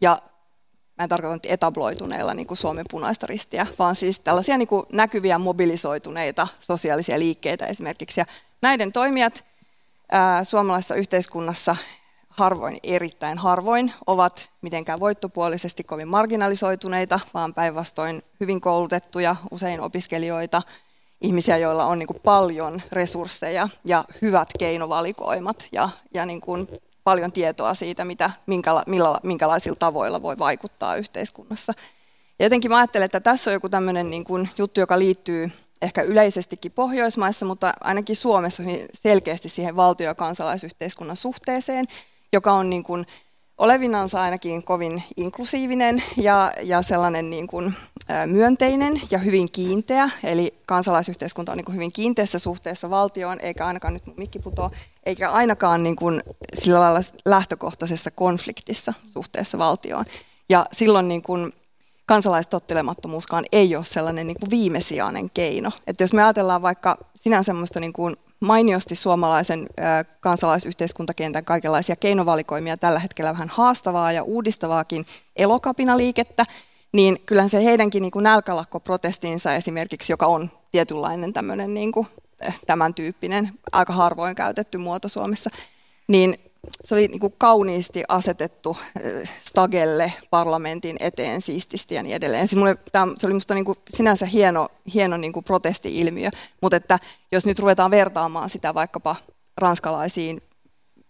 [0.00, 0.22] Ja
[1.00, 5.38] mä en tarkoita etabloituneilla niin kuin Suomen punaista ristiä, vaan siis tällaisia niin kuin näkyviä
[5.38, 8.20] mobilisoituneita sosiaalisia liikkeitä esimerkiksi.
[8.20, 8.26] Ja
[8.62, 9.44] näiden toimijat
[10.12, 11.76] ää, suomalaisessa yhteiskunnassa
[12.28, 20.62] harvoin, erittäin harvoin, ovat mitenkään voittopuolisesti kovin marginalisoituneita, vaan päinvastoin hyvin koulutettuja, usein opiskelijoita,
[21.20, 26.68] ihmisiä, joilla on niin kuin paljon resursseja ja hyvät keinovalikoimat ja, ja niin kuin
[27.04, 31.72] paljon tietoa siitä, mitä, minkäla, millä, minkälaisilla tavoilla voi vaikuttaa yhteiskunnassa.
[32.38, 35.50] Ja jotenkin mä ajattelen, että tässä on joku tämmöinen niin kuin juttu, joka liittyy
[35.82, 41.86] ehkä yleisestikin Pohjoismaissa, mutta ainakin Suomessa selkeästi siihen valtio- ja kansalaisyhteiskunnan suhteeseen,
[42.32, 43.06] joka on niin kuin
[43.60, 47.74] olevinansa ainakin kovin inklusiivinen ja, ja sellainen niin kuin,
[48.26, 50.10] myönteinen ja hyvin kiinteä.
[50.24, 54.70] Eli kansalaisyhteiskunta on niin kuin hyvin kiinteässä suhteessa valtioon, eikä ainakaan nyt mikki putoa,
[55.06, 56.22] eikä ainakaan niin kuin
[56.54, 60.04] sillä lailla lähtökohtaisessa konfliktissa suhteessa valtioon.
[60.48, 61.52] Ja silloin niin kuin
[62.10, 65.70] kansalaistottelemattomuuskaan ei ole sellainen niin kuin viimesijainen keino.
[65.86, 69.68] Että jos me ajatellaan vaikka sinänsä semmoista niin kuin mainiosti suomalaisen
[70.20, 76.46] kansalaisyhteiskuntakentän kaikenlaisia keinovalikoimia tällä hetkellä vähän haastavaa ja uudistavaakin elokapinaliikettä,
[76.92, 82.06] niin kyllähän se heidänkin niin kuin nälkälakkoprotestinsa esimerkiksi, joka on tietynlainen tämmöinen niin kuin,
[82.40, 85.50] eh, tämän tyyppinen, aika harvoin käytetty muoto Suomessa,
[86.08, 86.49] niin
[86.84, 92.48] se oli niin kuin kauniisti asetettu äh, Stagelle parlamentin eteen siististi ja niin edelleen.
[92.48, 96.30] Se, mulle, tämä, se oli minusta niin kuin sinänsä hieno, hieno niin kuin protesti-ilmiö,
[96.62, 96.98] mutta että
[97.32, 99.16] jos nyt ruvetaan vertaamaan sitä vaikkapa
[99.58, 100.42] ranskalaisiin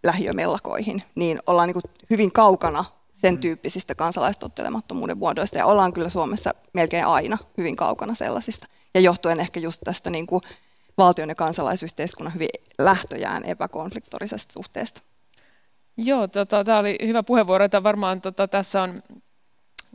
[0.03, 3.41] lähiömellakoihin, niin ollaan niin kuin hyvin kaukana sen mm.
[3.41, 8.67] tyyppisistä kansalaistottelemattomuuden muodoista ja ollaan kyllä Suomessa melkein aina hyvin kaukana sellaisista.
[8.95, 10.43] Ja johtuen ehkä just tästä niin kuin
[10.99, 15.01] valtion ja kansalaisyhteiskunnan hyvin lähtöjään epäkonfliktorisesta suhteesta.
[16.05, 19.03] Joo, tota, tämä oli hyvä puheenvuoro, että varmaan tota, tässä on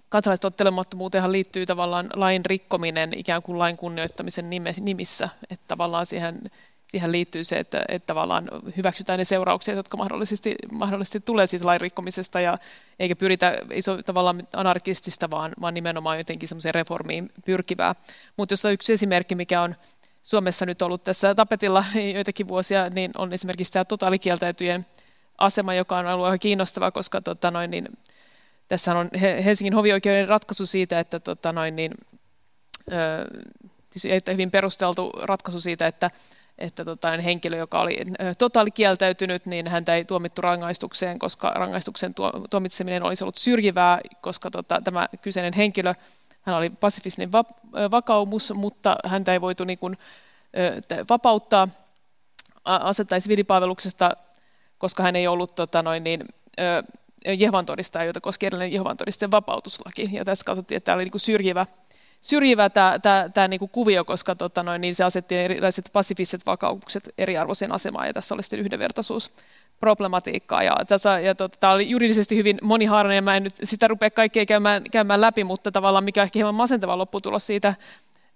[0.10, 4.50] kansalaistottelemattomuuteenhan liittyy tavallaan lain rikkominen ikään kuin lain kunnioittamisen
[4.82, 6.42] nimissä, että tavallaan siihen,
[6.88, 11.82] siihen liittyy se, että, että tavallaan hyväksytään ne seuraukset, jotka mahdollisesti, mahdollisesti tulee siitä lain
[11.82, 12.58] rikkomisesta ja
[13.00, 17.96] eikä pyritä, ei se ole tavallaan anarkistista, vaan, vaan nimenomaan jotenkin semmoiseen reformiin pyrkivää.
[18.38, 19.76] Mutta jos on yksi esimerkki, mikä on
[20.24, 24.86] Suomessa nyt ollut tässä tapetilla joitakin vuosia, niin on esimerkiksi tämä totaalikieltäytyjen
[25.38, 27.88] asema, joka on ollut kiinnostava, koska tota noin, niin,
[28.68, 29.10] tässä on
[29.46, 31.92] Helsingin hovioikeuden ratkaisu siitä, että, tota noin, niin,
[33.92, 36.12] siis hyvin perusteltu ratkaisu siitä, että,
[36.58, 37.98] että tota, henkilö, joka oli
[38.38, 42.14] totaalikieltäytynyt, niin häntä ei tuomittu rangaistukseen, koska rangaistuksen
[42.50, 45.94] tuomitseminen olisi ollut syrjivää, koska tota, tämä kyseinen henkilö
[46.46, 47.32] hän oli pasifistinen
[47.92, 49.98] vakaumus, mutta häntä ei voitu niin kuin,
[51.10, 51.68] vapauttaa
[52.66, 54.18] asettaa siviilipalveluksesta,
[54.78, 56.24] koska hän ei ollut tota, noin, niin,
[57.38, 60.10] Jehovan todistaja, jota koski edellinen Jehovan todisten vapautuslaki.
[60.12, 61.66] Ja tässä katsottiin, että tämä oli niin kuin syrjivä,
[62.22, 66.46] syrjivä tämä, tämä, tämä niin kuin kuvio, koska tota, noin, niin se asetti erilaiset pasifistiset
[66.46, 69.32] vakaukset eriarvoiseen asemaan, ja tässä oli sitten yhdenvertaisuus
[69.80, 70.64] problematiikkaa.
[70.64, 74.10] Ja, tässä, ja tota, tämä oli juridisesti hyvin monihaarainen, ja mä en nyt sitä rupea
[74.10, 77.76] kaikkea käymään, käymään läpi, mutta tavallaan mikä ehkä hieman masentava lopputulos siitä,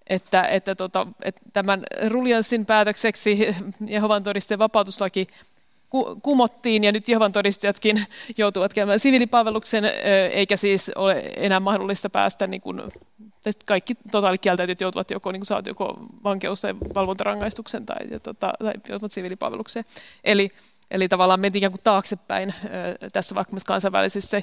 [0.07, 3.55] että, että, tota, että tämän Ruljanssin päätökseksi
[3.87, 5.27] Jehovan todisteen vapautuslaki
[6.21, 8.03] kumottiin ja nyt Jehovan todistajatkin
[8.37, 9.85] joutuvat käymään siviilipalveluksen,
[10.31, 12.81] eikä siis ole enää mahdollista päästä, niin kuin,
[13.65, 19.11] kaikki totaalikieltäytyjät joutuvat joko, niin saat joko vankeus- tai valvontarangaistuksen tai, ja, tota, tai joutuvat
[19.11, 19.85] siviilipalvelukseen.
[20.23, 20.51] Eli
[20.91, 22.53] Eli tavallaan mentiin ikään kuin taaksepäin
[23.13, 24.41] tässä vaikka myös kansainvälisissä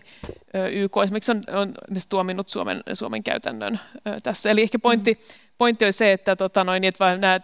[0.72, 1.74] YK esimerkiksi on, on
[2.08, 3.80] tuominnut Suomen, Suomen käytännön
[4.22, 4.50] tässä.
[4.50, 5.20] Eli ehkä pointti,
[5.58, 7.40] pointti oli se, että, tota noin, että nämä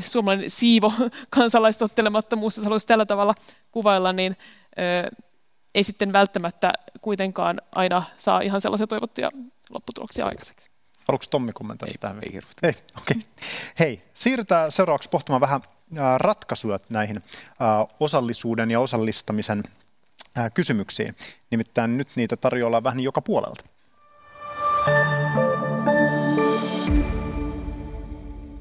[0.00, 0.92] suomalainen siivo
[1.30, 3.34] kansalaistottelemattomuus, jos haluaisi tällä tavalla
[3.70, 4.36] kuvailla, niin
[5.74, 9.30] ei sitten välttämättä kuitenkaan aina saa ihan sellaisia toivottuja
[9.70, 10.70] lopputuloksia aikaiseksi.
[11.08, 12.18] Haluatko Tommi kommentoida ei, tähän?
[12.22, 13.22] Ei, ei okay.
[13.78, 15.60] Hei, siirrytään seuraavaksi pohtimaan vähän
[16.18, 17.22] ratkaisuja näihin
[18.00, 19.62] osallisuuden ja osallistamisen
[20.54, 21.16] kysymyksiin.
[21.50, 23.64] Nimittäin nyt niitä tarjolla vähän joka puolelta.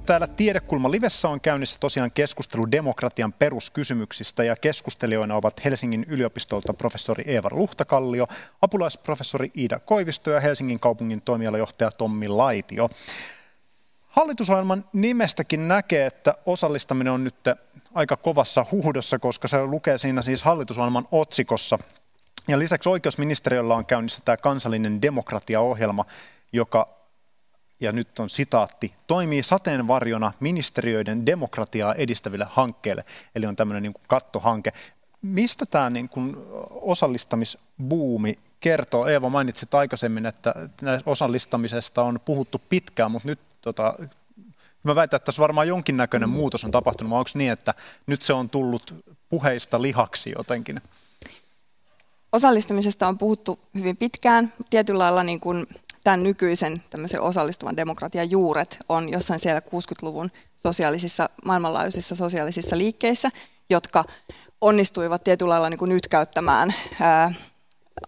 [0.05, 7.23] Täällä Tiedekulma Livessä on käynnissä tosiaan keskustelu demokratian peruskysymyksistä ja keskustelijoina ovat Helsingin yliopistolta professori
[7.27, 8.27] Eeva Luhtakallio,
[8.61, 12.89] apulaisprofessori Iida Koivisto ja Helsingin kaupungin toimialajohtaja Tommi Laitio.
[14.13, 17.35] Hallitusohjelman nimestäkin näkee, että osallistaminen on nyt
[17.93, 21.79] aika kovassa huudossa, koska se lukee siinä siis hallitusohjelman otsikossa.
[22.47, 26.05] Ja lisäksi oikeusministeriöllä on käynnissä tämä kansallinen demokratiaohjelma,
[26.51, 26.89] joka,
[27.79, 33.05] ja nyt on sitaatti, toimii sateenvarjona ministeriöiden demokratiaa edistäville hankkeille.
[33.35, 34.73] Eli on tämmöinen niin kuin kattohanke.
[35.21, 36.35] Mistä tämä niin kuin
[36.71, 39.07] osallistamisbuumi kertoo?
[39.07, 40.53] Eeva mainitsit aikaisemmin, että
[41.05, 43.95] osallistamisesta on puhuttu pitkään, mutta nyt tota,
[44.83, 46.35] mä väitän, että tässä varmaan jonkinnäköinen mm.
[46.35, 47.73] muutos on tapahtunut, vai onko niin, että
[48.07, 48.95] nyt se on tullut
[49.29, 50.81] puheista lihaksi jotenkin?
[52.31, 54.53] Osallistamisesta on puhuttu hyvin pitkään.
[54.69, 55.67] Tietyllä lailla niin kuin
[56.03, 63.29] tämän nykyisen tämmöisen osallistuvan demokratian juuret on jossain siellä 60-luvun sosiaalisissa, maailmanlaajuisissa sosiaalisissa liikkeissä,
[63.69, 64.03] jotka
[64.61, 67.31] onnistuivat tietyllä lailla niin kuin nyt käyttämään ää,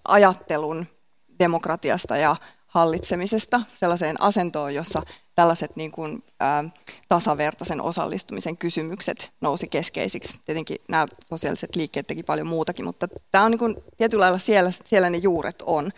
[0.08, 0.86] ajattelun
[1.40, 2.36] demokratiasta ja
[2.76, 5.02] hallitsemisesta sellaiseen asentoon, jossa
[5.36, 6.64] tällaiset niin kuin, ä,
[7.10, 10.40] tasavertaisen osallistumisen kysymykset nousi keskeisiksi.
[10.46, 14.72] Tietenkin nämä sosiaaliset liikkeet teki paljon muutakin, mutta tämä on niin kuin, tietyllä lailla siellä,
[14.86, 15.92] siellä ne juuret on.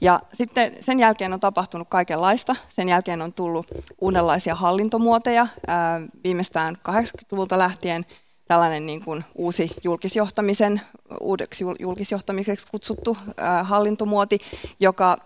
[0.00, 2.56] Ja sitten sen jälkeen on tapahtunut kaikenlaista.
[2.68, 3.66] Sen jälkeen on tullut
[4.00, 5.46] uudenlaisia hallintomuoteja.
[5.66, 8.06] Ää, viimeistään 80-luvulta lähtien
[8.48, 10.80] tällainen niin kuin uusi julkisjohtamisen,
[11.20, 14.38] uudeksi julkisjohtamiseksi kutsuttu ää, hallintomuoti,
[14.80, 15.18] joka,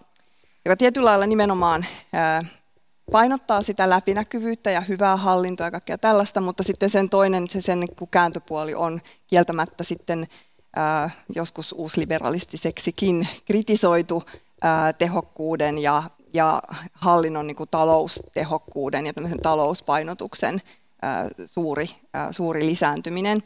[0.69, 1.87] joka tietyllä lailla nimenomaan
[3.13, 7.81] painottaa sitä läpinäkyvyyttä ja hyvää hallintoa ja kaikkea tällaista, mutta sitten sen toinen, se sen
[7.81, 10.27] niin kääntöpuoli on kieltämättä sitten
[11.35, 14.23] joskus uusliberalistiseksikin kritisoitu
[14.99, 16.03] tehokkuuden ja,
[16.33, 20.63] ja hallinnon niin kuin taloustehokkuuden ja tämmöisen talouspainotuksen
[21.45, 21.91] suuri,
[22.31, 23.43] suuri lisääntyminen.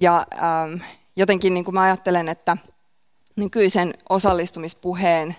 [0.00, 0.26] Ja
[1.16, 2.56] jotenkin niin kuin mä ajattelen, että
[3.36, 5.36] nykyisen osallistumispuheen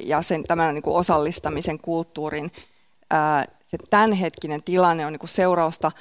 [0.00, 2.50] ja sen, tämän niin kuin osallistamisen kulttuurin
[3.64, 5.92] se tämänhetkinen tilanne on niin kuin seurausta,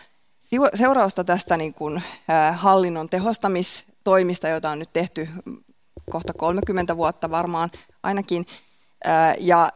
[0.75, 2.03] seurausta tästä niin kuin,
[2.53, 5.27] hallinnon tehostamistoimista, joita on nyt tehty
[6.11, 7.71] kohta 30 vuotta varmaan
[8.03, 8.45] ainakin,
[9.39, 9.71] ja,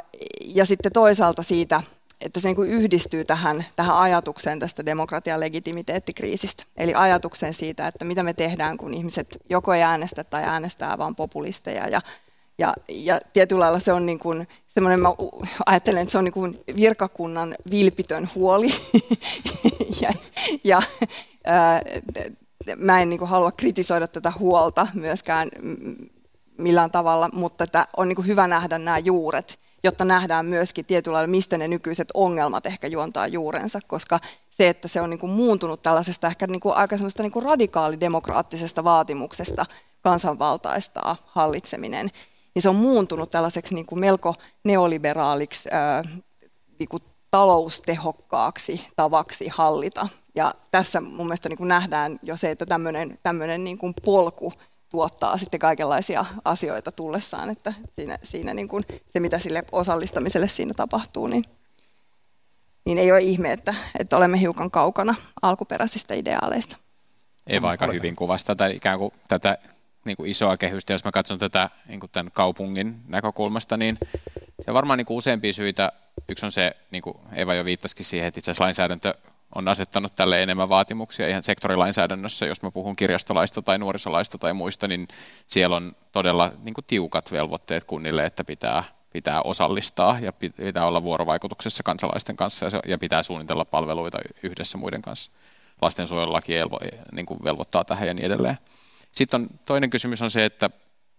[0.45, 1.83] ja sitten toisaalta siitä,
[2.21, 6.63] että se niin yhdistyy tähän, tähän ajatukseen tästä demokratian legitimiteettikriisistä.
[6.77, 11.15] Eli ajatukseen siitä, että mitä me tehdään, kun ihmiset joko ei äänestä tai äänestää vain
[11.15, 12.01] populisteja ja
[12.59, 15.09] ja, ja tietyllä lailla se on niin kuin, semmoinen, mä
[15.65, 18.69] ajattelen, että se on niin kuin virkakunnan vilpitön huoli.
[20.01, 20.09] ja
[20.63, 20.79] ja
[21.45, 21.81] ää,
[22.75, 25.49] mä en niin kuin halua kritisoida tätä huolta myöskään
[26.57, 31.27] millään tavalla, mutta on niin kuin hyvä nähdä nämä juuret, jotta nähdään myöskin tietyllä lailla,
[31.27, 35.83] mistä ne nykyiset ongelmat ehkä juontaa juurensa, koska se, että se on niin kuin muuntunut
[35.83, 39.65] tällaisesta ehkä niin kuin aika semmoista niin kuin radikaalidemokraattisesta vaatimuksesta
[40.01, 42.09] kansanvaltaistaa hallitseminen,
[42.55, 45.69] niin se on muuntunut tällaiseksi niin kuin melko neoliberaaliksi
[46.79, 50.07] niin kuin taloustehokkaaksi tavaksi hallita.
[50.35, 54.53] Ja tässä mun mielestä niin kuin nähdään jo se, että tämmöinen, tämmöinen niin kuin polku
[54.89, 60.73] tuottaa sitten kaikenlaisia asioita tullessaan, että siinä, siinä niin kuin se, mitä sille osallistamiselle siinä
[60.73, 61.45] tapahtuu, niin,
[62.85, 66.77] niin ei ole ihme, että, että olemme hiukan kaukana alkuperäisistä ideaaleista.
[67.47, 69.57] Ei aika hyvin kuvasta tätä, ikään kuin tätä
[70.05, 73.97] niin kuin isoa kehystä, jos mä katson tätä niin kuin tämän kaupungin näkökulmasta, niin
[74.65, 75.91] se on varmaan niin kuin useampia syitä.
[76.29, 79.13] Yksi on se, niin kuin Eva jo viittasikin siihen, että itse asiassa lainsäädäntö
[79.55, 84.87] on asettanut tälle enemmän vaatimuksia ihan sektorilainsäädännössä, jos mä puhun kirjastolaista tai nuorisolaista tai muista,
[84.87, 85.07] niin
[85.47, 88.83] siellä on todella niin kuin tiukat velvoitteet kunnille, että pitää,
[89.13, 95.31] pitää osallistaa ja pitää olla vuorovaikutuksessa kansalaisten kanssa ja pitää suunnitella palveluita yhdessä muiden kanssa.
[95.81, 96.53] Lastensuojelulaki
[97.11, 98.57] niin kuin velvoittaa tähän ja niin edelleen.
[99.11, 100.69] Sitten on, toinen kysymys on se, että,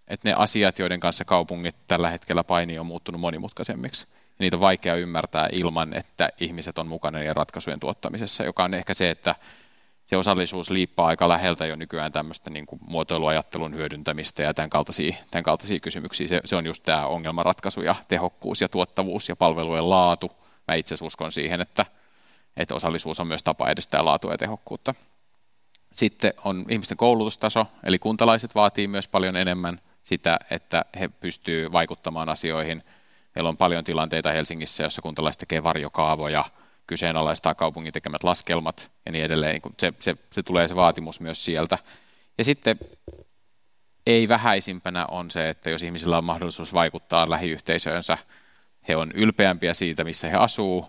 [0.09, 4.07] että ne asiat, joiden kanssa kaupungit tällä hetkellä painii, on muuttunut monimutkaisemmiksi
[4.41, 8.95] niitä on vaikea ymmärtää ilman, että ihmiset on mukana niiden ratkaisujen tuottamisessa, joka on ehkä
[8.95, 9.35] se, että
[10.07, 15.15] se osallisuus liippaa aika läheltä jo nykyään tämmöistä niin kuin muotoiluajattelun hyödyntämistä ja tämän kaltaisia,
[15.31, 16.29] tämän kaltaisia kysymyksiä.
[16.29, 20.31] Se, se on just tämä ongelmanratkaisu ja tehokkuus ja tuottavuus ja palvelujen laatu.
[20.69, 21.87] Mä itse uskon siihen, että,
[22.57, 24.95] että osallisuus on myös tapa edistää laatua ja tehokkuutta.
[25.93, 32.29] Sitten on ihmisten koulutustaso, eli kuntalaiset vaatii myös paljon enemmän sitä, että he pystyvät vaikuttamaan
[32.29, 32.83] asioihin–
[33.35, 36.45] Meillä on paljon tilanteita Helsingissä, jossa kuntalaiset tekee varjokaavoja,
[36.87, 39.61] kyseenalaistaa kaupungin tekemät laskelmat ja niin edelleen.
[39.79, 41.79] Se, se, se tulee se vaatimus myös sieltä.
[42.39, 42.79] Ja sitten
[44.07, 48.19] ei vähäisimpänä on se, että jos ihmisillä on mahdollisuus vaikuttaa lähiyhteisöönsä,
[48.89, 50.87] he on ylpeämpiä siitä, missä he asuu,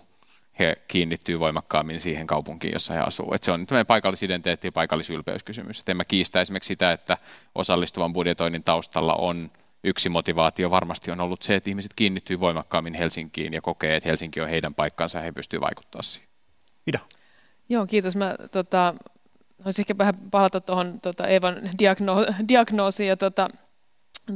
[0.60, 3.34] he kiinnittyy voimakkaammin siihen kaupunkiin, jossa he asuu.
[3.34, 5.80] Et se on tämmöinen paikallisidentiteetti ja paikallisylpeyskysymys.
[5.80, 7.18] Et en mä kiistä esimerkiksi sitä, että
[7.56, 9.52] osallistuvan budjetoinnin taustalla on
[9.84, 14.42] yksi motivaatio varmasti on ollut se, että ihmiset kiinnittyy voimakkaammin Helsinkiin ja kokee, että Helsinki
[14.42, 16.30] on heidän paikkansa ja he pystyvät vaikuttamaan siihen.
[16.88, 17.00] Ida.
[17.70, 18.16] Joo, kiitos.
[18.16, 18.96] Mä tota,
[19.66, 23.10] olisin ehkä vähän palata tuohon tota, Eevan diagno- diagnoosiin.
[23.10, 23.50] Ja, tota,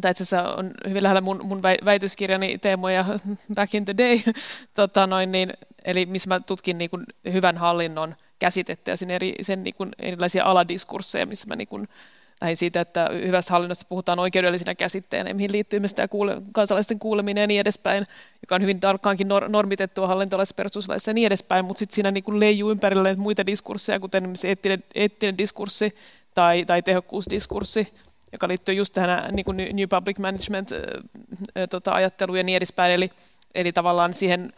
[0.02, 3.06] tämä itse asiassa on hyvin lähellä mun, mun väitöskirjani teemoja
[3.56, 4.20] back in the day,
[4.74, 5.54] tota, noin, niin,
[5.86, 7.04] eli missä mä tutkin niin kuin,
[7.34, 11.88] hyvän hallinnon käsitettä ja sen, eri, sen niin kuin, erilaisia aladiskursseja, missä mä niin kuin,
[12.42, 17.42] lähin siitä, että hyvässä hallinnossa puhutaan oikeudellisina käsitteenä, mihin liittyy myös tämä kuule, kansalaisten kuuleminen
[17.42, 18.06] ja niin edespäin,
[18.42, 22.24] joka on hyvin tarkkaankin nor- normitettua hallintolaisessa perustuslaissa ja niin edespäin, mutta sitten siinä niin
[22.24, 25.96] kuin leijuu ympärille muita diskursseja, kuten esimerkiksi eettinen, eettinen diskurssi
[26.34, 27.94] tai, tai tehokkuusdiskurssi,
[28.32, 33.12] joka liittyy just tähän niin kuin New Public Management-ajatteluun tota, ja niin edespäin, eli,
[33.56, 34.54] eli tavallaan siihen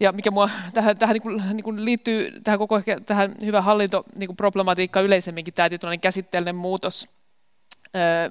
[0.00, 3.62] ja mikä mua tähän, tähän niin kuin, niin kuin liittyy tähän koko ehkä tähän hyvä
[3.62, 7.08] hallinto niin problematiikkaan yleisemminkin, tämä tietynlainen käsitteellinen muutos,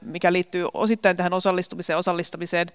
[0.02, 2.68] mikä liittyy osittain tähän osallistumiseen osallistamiseen.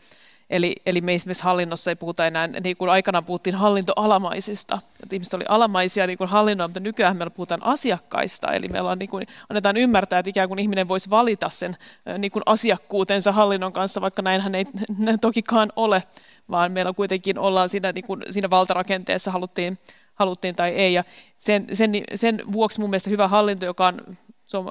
[0.51, 5.35] Eli, eli me esimerkiksi hallinnossa ei puhuta enää, niin kuin aikanaan puhuttiin hallintoalamaisista, että ihmiset
[5.35, 9.27] oli alamaisia niin kuin hallinnoa, mutta nykyään meillä puhutaan asiakkaista, eli meillä on, niin kuin,
[9.49, 11.77] annetaan ymmärtää, että ikään kuin ihminen voisi valita sen
[12.19, 14.65] niin kuin asiakkuutensa hallinnon kanssa, vaikka näinhän ei
[15.21, 16.03] tokikaan ole
[16.51, 19.79] vaan meillä kuitenkin ollaan siinä, niin kuin, siinä valtarakenteessa, haluttiin,
[20.15, 20.95] haluttiin tai ei.
[20.95, 21.05] Ja
[21.39, 24.01] sen, sen, sen vuoksi mun mielestä hyvä hallinto, joka on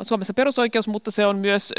[0.02, 1.74] Suomessa perusoikeus, mutta se on myös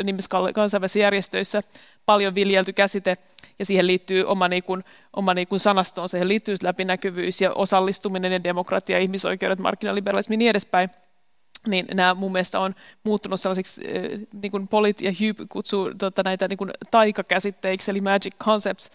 [0.55, 1.63] kansainvälisissä järjestöissä
[2.07, 3.17] paljon viljelty käsite,
[3.61, 4.85] ja siihen liittyy oma, niin kuin,
[5.17, 10.51] oma niin kuin sanastoon, siihen liittyy läpinäkyvyys ja osallistuminen ja demokratia, ihmisoikeudet, markkinaliberalismi ja niin
[10.51, 10.91] edespäin.
[11.67, 13.83] Niin nämä mun mielestä on muuttunut sellaisiksi,
[14.43, 18.91] niin kuin Polit ja Hugh kutsuu tota, näitä niin kuin taikakäsitteiksi, eli magic concepts,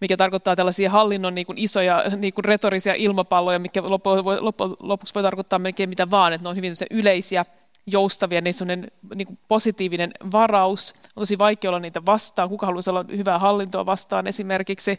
[0.00, 4.24] mikä tarkoittaa tällaisia hallinnon niin kuin isoja niin kuin retorisia ilmapalloja, mikä loppujen
[4.80, 7.44] lopuksi voi tarkoittaa melkein mitä vaan, että ne on hyvin yleisiä,
[7.86, 10.94] joustavia, niin sellainen niin positiivinen varaus.
[11.16, 12.48] On tosi vaikea olla niitä vastaan.
[12.48, 14.98] Kuka haluaisi olla hyvää hallintoa vastaan esimerkiksi?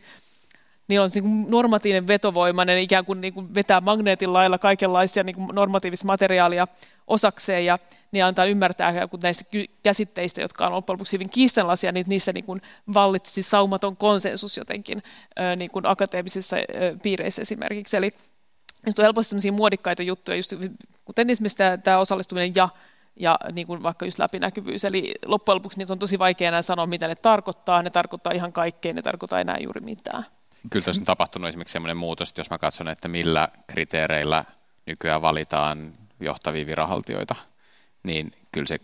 [0.88, 6.06] Niillä on niin normatiivinen vetovoimainen, ikään kuin, niin kuin vetää magneetin lailla kaikenlaisia niin normatiivista
[6.06, 6.68] materiaalia
[7.08, 7.80] osakseen ja
[8.12, 9.46] niin antaa ymmärtää kun näistä
[9.84, 12.62] käsitteistä, jotka on loppujen lopuksi hyvin kiistanlaisia, niin niissä niin kuin
[13.42, 15.04] saumaton konsensus jotenkin
[15.56, 16.56] niin kuin akateemisissa
[17.04, 17.98] piireissä esimerkiksi.
[17.98, 18.14] Eli
[18.98, 20.54] on helposti sellaisia muodikkaita juttuja, just,
[21.06, 22.70] kuten esimerkiksi tämä, tämä osallistuminen ja
[23.20, 24.86] ja niin kuin vaikka just läpinäkyvyys.
[24.86, 27.84] Eli loppujen lopuksi niitä on tosi vaikea enää sanoa, mitä ne tarkoittaa.
[27.84, 30.26] Ne tarkoittaa ihan kaikkea, ne tarkoittaa enää juuri mitään.
[30.70, 34.44] Kyllä tässä on tapahtunut esimerkiksi sellainen muutos, että jos mä katson, että millä kriteereillä
[34.86, 37.36] nykyään valitaan johtavia viranhaltijoita,
[38.04, 38.80] niin kyllä se,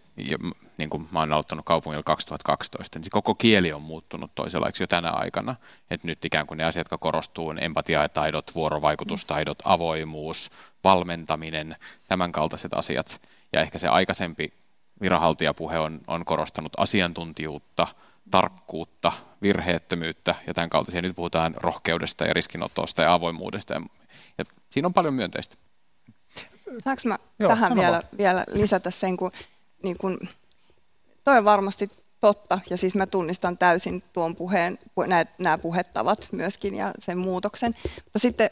[0.83, 4.87] niin kuin mä oon aloittanut kaupungilla 2012, niin se koko kieli on muuttunut toisenlaiseksi jo
[4.87, 5.55] tänä aikana.
[5.91, 10.51] Että nyt ikään kuin ne asiat, jotka korostuu, empatiataidot, vuorovaikutustaidot, avoimuus,
[10.83, 11.75] valmentaminen,
[12.07, 13.21] tämän kaltaiset asiat.
[13.53, 14.53] Ja ehkä se aikaisempi
[15.01, 17.87] viranhaltijapuhe on, on korostanut asiantuntijuutta,
[18.31, 19.11] tarkkuutta,
[19.41, 21.01] virheettömyyttä ja tämän kaltaisia.
[21.01, 23.73] Nyt puhutaan rohkeudesta ja riskinotosta ja avoimuudesta.
[23.73, 25.55] Ja siinä on paljon myönteistä.
[26.83, 29.31] Saanko mä Joo, tähän vielä, vielä lisätä sen, kun,
[29.83, 30.19] niin kun
[31.23, 34.79] toi on varmasti totta, ja siis mä tunnistan täysin tuon puheen,
[35.37, 37.75] nämä puhettavat myöskin ja sen muutoksen.
[38.03, 38.49] Mutta sitten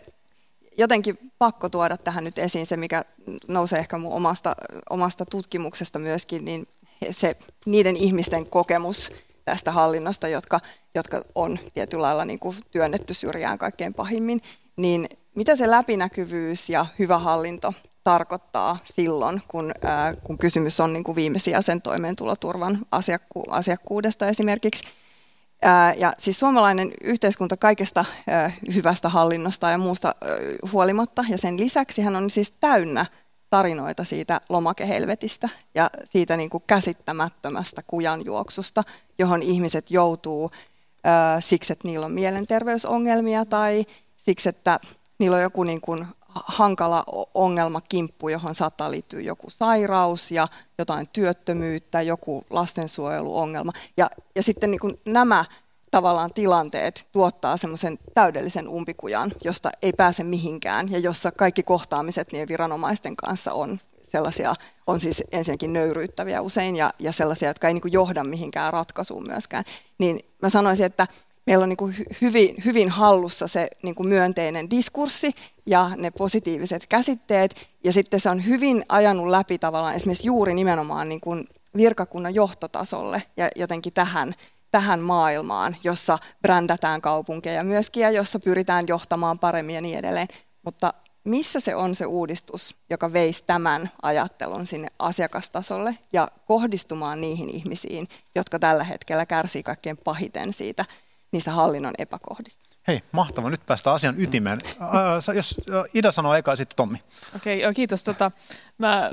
[0.78, 3.06] jotenkin pakko tuoda tähän nyt esiin se, mikä
[3.48, 4.56] nousee ehkä mun omasta,
[4.90, 6.68] omasta tutkimuksesta myöskin, niin
[7.12, 9.12] se niiden ihmisten kokemus
[9.46, 10.60] tästä hallinnosta, jotka,
[10.96, 14.42] jotka on tietyllä lailla niin kuin työnnetty syrjään kaikkein pahimmin,
[14.76, 17.74] niin mitä se läpinäkyvyys ja hyvä hallinto
[18.04, 24.84] tarkoittaa silloin, kun, ää, kun kysymys on niin kuin viimesijaisen toimeentuloturvan asiakku- asiakkuudesta esimerkiksi.
[25.62, 30.30] Ää, ja siis suomalainen yhteiskunta kaikesta ää, hyvästä hallinnosta ja muusta ää,
[30.72, 33.06] huolimatta, ja sen lisäksi hän on siis täynnä
[33.50, 38.84] tarinoita siitä lomakehelvetistä ja siitä niin kuin käsittämättömästä kujanjuoksusta,
[39.20, 40.52] johon ihmiset joutuu
[41.04, 43.86] ää, siksi, että niillä on mielenterveysongelmia tai
[44.18, 44.80] siksi, että
[45.20, 47.04] niillä on joku niin kuin hankala
[47.34, 53.72] ongelmakimppu, johon saattaa liittyä joku sairaus ja jotain työttömyyttä, joku lastensuojeluongelma.
[53.98, 55.46] Ja, ja sitten niin kuin nämä
[55.92, 62.48] tavallaan tilanteet tuottaa semmoisen täydellisen umpikujan, josta ei pääse mihinkään ja jossa kaikki kohtaamiset niiden
[62.48, 63.80] viranomaisten kanssa on
[64.12, 64.56] sellaisia,
[64.88, 69.64] on siis ensinnäkin nöyryyttäviä usein ja, ja sellaisia, jotka ei niin johda mihinkään ratkaisuun myöskään.
[69.98, 71.08] Niin mä sanoisin, että
[71.46, 75.32] meillä on niin kuin hyvin, hyvin hallussa se niin kuin myönteinen diskurssi
[75.66, 81.10] ja ne positiiviset käsitteet, ja sitten se on hyvin ajanut läpi tavallaan esimerkiksi juuri nimenomaan
[81.10, 84.34] niin kuin virkakunnan johtotasolle ja jotenkin tähän,
[84.72, 90.28] tähän maailmaan, jossa brändätään kaupunkeja myöskin ja jossa pyritään johtamaan paremmin ja niin edelleen.
[90.66, 97.50] Mutta missä se on se uudistus, joka veisi tämän ajattelun sinne asiakastasolle ja kohdistumaan niihin
[97.50, 100.86] ihmisiin, jotka tällä hetkellä kärsii kaikkein pahiten siitä
[101.32, 102.72] niistä hallinnon epäkohdista.
[102.88, 103.50] Hei, mahtava.
[103.50, 104.60] Nyt päästään asian ytimeen.
[104.82, 105.56] Äh, jos
[105.94, 107.04] Ida sanoo eka, sitten Tommi.
[107.36, 108.04] Okei, okay, kiitos.
[108.04, 108.32] Tota,
[108.78, 109.12] mä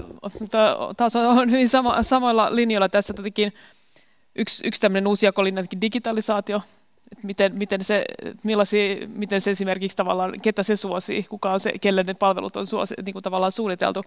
[0.97, 3.15] taas on hyvin sama, samoilla linjoilla tässä.
[3.15, 3.53] Tietenkin
[4.37, 6.63] yksi, yksi tämmöinen uusi jakolinja, digitalisaatio,
[7.13, 8.05] että miten, miten, se,
[8.43, 12.67] millaisia, miten se esimerkiksi tavallaan, ketä se suosii, kuka on se, kelle ne palvelut on
[12.67, 14.05] suosi, niin kuin tavallaan suunniteltu.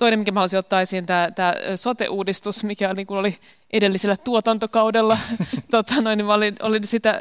[0.00, 3.36] Toinen, mikä mä haluaisin ottaa esiin, tämä, tämä sote-uudistus, mikä niin oli
[3.72, 5.18] edellisellä tuotantokaudella.
[5.70, 7.20] tota, noin, niin mä olin, olin sitä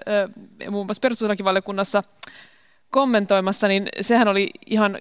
[0.70, 2.04] muun muassa perustuslakivaliokunnassa
[2.90, 4.98] kommentoimassa, niin sehän oli ihan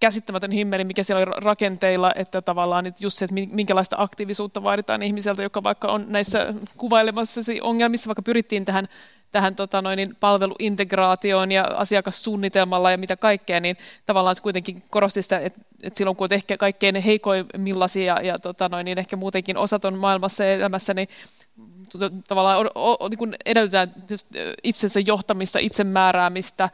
[0.00, 5.02] käsittämätön himmeli, mikä siellä oli rakenteilla, että tavallaan että just se, että minkälaista aktiivisuutta vaaditaan
[5.02, 8.88] ihmiseltä, joka vaikka on näissä kuvailemassa ongelmissa, vaikka pyrittiin tähän
[9.30, 13.76] tähän tota noin, niin palveluintegraatioon ja asiakassuunnitelmalla ja mitä kaikkea, niin
[14.06, 18.68] tavallaan se kuitenkin korosti sitä, että, että silloin kun ehkä kaikkein heikoimmillaisia ja, ja tota
[18.68, 21.08] noin, niin ehkä muutenkin osaton maailmassa ja elämässä, niin
[22.28, 23.94] tavallaan on, on, niin kuin edellytetään
[24.62, 26.70] itsensä johtamista, itsemääräämistä,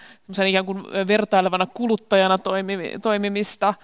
[0.47, 2.39] ikään kuin vertailevana kuluttajana
[3.03, 3.75] toimimista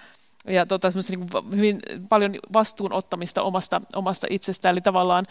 [0.47, 4.73] ja tota, niin kuin hyvin paljon vastuun ottamista omasta, omasta itsestään.
[4.73, 5.27] Eli tavallaan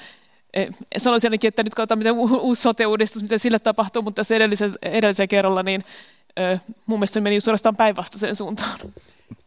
[0.99, 5.29] sanoisin ainakin, että nyt katsotaan, miten uusi sote-uudistus, miten sille tapahtuu, mutta tässä edellisellä, edellisellä
[5.29, 5.85] kerralla, niin
[6.87, 8.81] mun mielestä meni suorastaan päinvastaiseen suuntaan.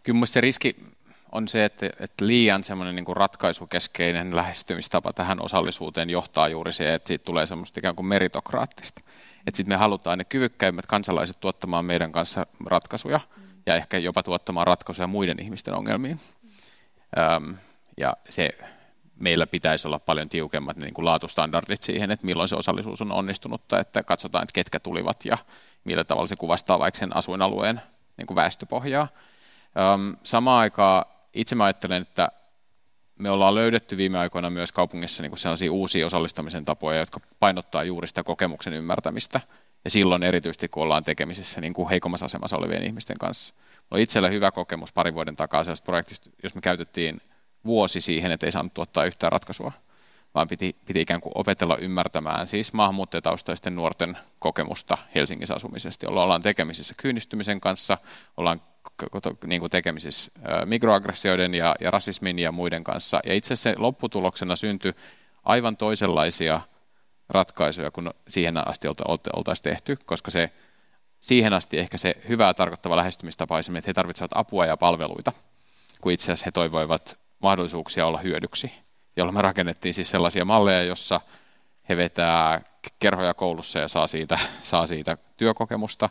[0.04, 0.76] Kyllä se riski
[1.32, 7.08] on se, että, että liian semmoinen niin ratkaisukeskeinen lähestymistapa tähän osallisuuteen johtaa juuri se, että
[7.08, 9.02] siitä tulee semmoista ikään kuin meritokraattista.
[9.48, 13.20] Että sitten me halutaan ne kyvykkäimmät kansalaiset tuottamaan meidän kanssa ratkaisuja
[13.66, 16.20] ja ehkä jopa tuottamaan ratkaisuja muiden ihmisten ongelmiin.
[17.98, 18.50] Ja se
[19.24, 23.80] meillä pitäisi olla paljon tiukemmat niin kuin laatustandardit siihen, että milloin se osallisuus on onnistunutta,
[23.80, 25.38] että katsotaan, että ketkä tulivat ja
[25.84, 27.82] millä tavalla se kuvastaa vaikka sen asuinalueen
[28.18, 29.08] niin kuin väestöpohjaa.
[30.24, 32.28] Samaan aikaan itse mä ajattelen, että
[33.20, 37.84] me ollaan löydetty viime aikoina myös kaupungissa niin kuin sellaisia uusia osallistamisen tapoja, jotka painottaa
[37.84, 39.42] juuri sitä kokemuksen ymmärtämistä.
[39.84, 43.54] Ja silloin erityisesti, kun ollaan tekemisissä niin kuin heikommassa asemassa olevien ihmisten kanssa.
[43.92, 47.22] On itsellä hyvä kokemus parin vuoden takaa sellaista projektista, jos me käytettiin
[47.66, 49.72] vuosi siihen, että ei saanut tuottaa yhtään ratkaisua,
[50.36, 56.42] vaan piti, piti ikään kuin opetella ymmärtämään siis maahanmuuttajataustaisten nuorten kokemusta Helsingissä asumisesta, jolla ollaan
[56.42, 57.98] tekemisissä kyynistymisen kanssa,
[58.38, 58.62] ollaan
[59.46, 60.32] niin kuin tekemisissä
[60.66, 63.20] mikroaggressioiden ja, ja rasismin ja muiden kanssa.
[63.26, 64.94] Ja itse asiassa lopputuloksena syntyi
[65.44, 66.62] aivan toisenlaisia
[67.30, 68.88] ratkaisuja kuin siihen asti
[69.34, 70.52] oltaisiin tehty, koska se
[71.20, 75.34] siihen asti ehkä se hyvää tarkoittava lähestymistapa että he tarvitsevat apua ja palveluita,
[76.02, 78.72] kun itse asiassa he toivoivat mahdollisuuksia olla hyödyksi,
[79.18, 81.22] jolloin me rakennettiin siis sellaisia malleja, jossa
[81.90, 82.62] he vetää
[83.00, 86.10] kerhoja koulussa ja saa siitä, saa siitä työkokemusta.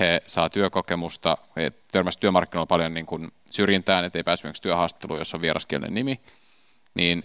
[0.00, 5.42] He saa työkokemusta, he törmäsivät työmarkkinoilla paljon niin kuin syrjintään, ettei päässyt työhaastatteluun, jossa on
[5.42, 6.20] vieraskielinen nimi,
[6.94, 7.22] niin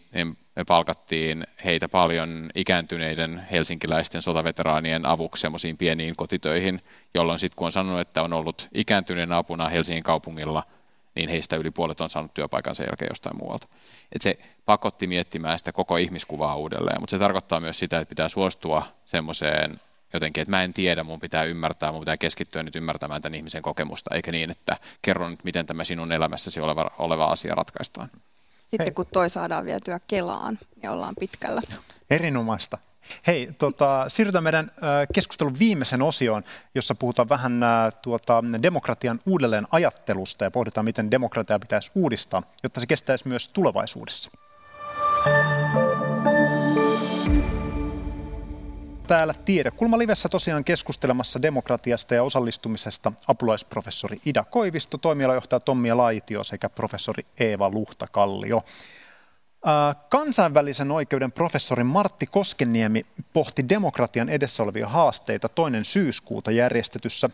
[0.55, 6.81] me palkattiin heitä paljon ikääntyneiden helsinkiläisten sotaveteraanien avuksi semmoisiin pieniin kotitöihin,
[7.13, 10.63] jolloin sitten kun on sanonut, että on ollut ikääntyneen apuna Helsingin kaupungilla–
[11.15, 13.67] niin heistä yli puolet on saanut työpaikan sen jälkeen jostain muualta.
[14.15, 18.29] Et se pakotti miettimään sitä koko ihmiskuvaa uudelleen, mutta se tarkoittaa myös sitä, että pitää
[18.29, 19.79] suostua semmoiseen
[20.13, 23.61] jotenkin, että mä en tiedä, mun pitää ymmärtää, mun pitää keskittyä nyt ymmärtämään tämän ihmisen
[23.61, 28.09] kokemusta, eikä niin, että kerron nyt, miten tämä sinun elämässäsi oleva, oleva asia ratkaistaan.
[28.59, 28.91] Sitten Hei.
[28.91, 31.61] kun toi saadaan vietyä Kelaan, niin ollaan pitkällä.
[32.09, 32.77] Erinomaista.
[33.27, 34.71] Hei, tota, siirrytään meidän
[35.13, 36.43] keskustelun viimeisen osioon,
[36.75, 37.61] jossa puhutaan vähän
[38.01, 44.29] tuota, demokratian uudelleen ajattelusta ja pohditaan, miten demokratia pitäisi uudistaa, jotta se kestäisi myös tulevaisuudessa.
[49.07, 56.69] Täällä Tiedekulma Livessä tosiaan keskustelemassa demokratiasta ja osallistumisesta apulaisprofessori Ida Koivisto, toimialajohtaja Tommi Laitio sekä
[56.69, 58.61] professori Eeva Luhtakallio.
[60.09, 67.29] Kansainvälisen oikeuden professori Martti Koskeniemi pohti demokratian edessä olevia haasteita toinen syyskuuta järjestetyssä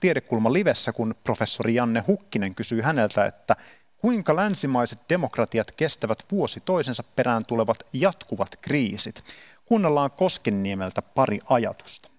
[0.00, 3.56] Tiedekulma Livessä, kun professori Janne Hukkinen kysyi häneltä, että
[3.98, 9.24] kuinka länsimaiset demokratiat kestävät vuosi toisensa perään tulevat jatkuvat kriisit.
[9.64, 12.09] Kuunnellaan Koskenniemeltä pari ajatusta.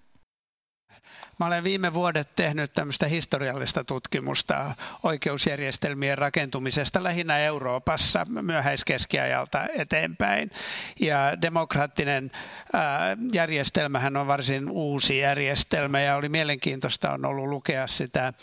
[1.42, 10.52] Mä olen viime vuodet tehnyt tämmöistä historiallista tutkimusta oikeusjärjestelmien rakentumisesta lähinnä Euroopassa myöhäiskeskiajalta eteenpäin.
[11.00, 12.32] Ja demokraattinen
[13.34, 18.34] järjestelmähän on varsin uusi järjestelmä ja oli mielenkiintoista on ollut lukea sitä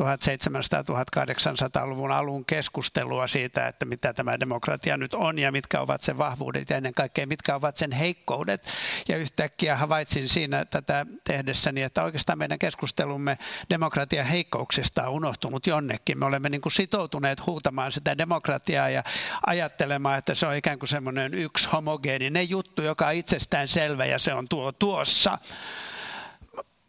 [0.00, 6.70] 1700-1800-luvun alun keskustelua siitä, että mitä tämä demokratia nyt on ja mitkä ovat sen vahvuudet
[6.70, 8.66] ja ennen kaikkea mitkä ovat sen heikkoudet.
[9.08, 13.38] Ja yhtäkkiä havaitsin siinä tätä tehdessäni, että oikeastaan keskustelumme
[13.70, 16.18] demokratian heikkouksista on unohtunut jonnekin.
[16.18, 19.02] Me olemme niin kuin sitoutuneet huutamaan sitä demokratiaa ja
[19.46, 24.18] ajattelemaan, että se on ikään kuin semmoinen yksi homogeeninen juttu, joka on itsestään selvä ja
[24.18, 25.38] se on tuo tuossa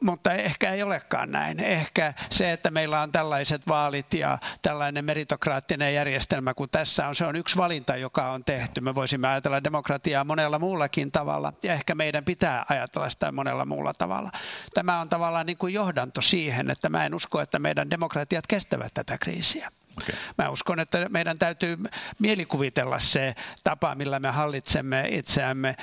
[0.03, 1.59] mutta ehkä ei olekaan näin.
[1.59, 7.25] Ehkä se, että meillä on tällaiset vaalit ja tällainen meritokraattinen järjestelmä kuin tässä on, se
[7.25, 8.81] on yksi valinta, joka on tehty.
[8.81, 13.93] Me voisimme ajatella demokratiaa monella muullakin tavalla ja ehkä meidän pitää ajatella sitä monella muulla
[13.93, 14.31] tavalla.
[14.73, 18.93] Tämä on tavallaan niin kuin johdanto siihen, että mä en usko, että meidän demokratiat kestävät
[18.93, 19.71] tätä kriisiä.
[20.03, 20.15] Okay.
[20.37, 21.77] Mä uskon, että meidän täytyy
[22.19, 25.75] mielikuvitella se tapa, millä me hallitsemme itseämme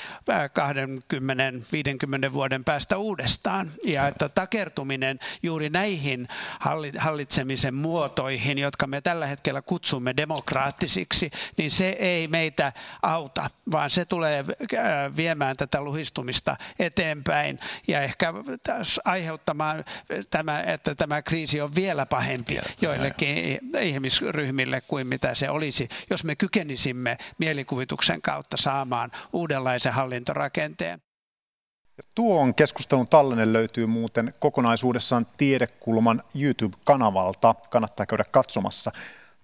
[2.29, 3.71] 20-50 vuoden päästä uudestaan.
[3.85, 6.29] Ja että takertuminen juuri näihin
[6.99, 14.05] hallitsemisen muotoihin, jotka me tällä hetkellä kutsumme demokraattisiksi, niin se ei meitä auta, vaan se
[14.05, 14.45] tulee
[15.17, 18.35] viemään tätä luhistumista eteenpäin ja ehkä
[19.05, 19.85] aiheuttamaan,
[20.31, 26.24] tämä, että tämä kriisi on vielä pahempi joillekin ihmisille ihmisryhmille kuin mitä se olisi, jos
[26.24, 31.02] me kykenisimme mielikuvituksen kautta saamaan uudenlaisen hallintorakenteen.
[32.14, 37.54] Tuon keskustelun tallenne löytyy muuten kokonaisuudessaan Tiedekulman YouTube-kanavalta.
[37.70, 38.92] Kannattaa käydä katsomassa.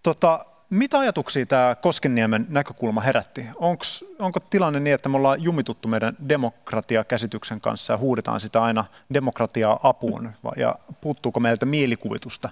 [0.03, 3.47] Tota, mitä ajatuksia tämä Koskenniemen näkökulma herätti?
[3.57, 8.85] Onks, onko tilanne niin, että me ollaan jumituttu meidän demokratiakäsityksen kanssa ja huudetaan sitä aina
[9.15, 10.33] demokratiaa apuun?
[10.57, 12.49] Ja puuttuuko meiltä mielikuvitusta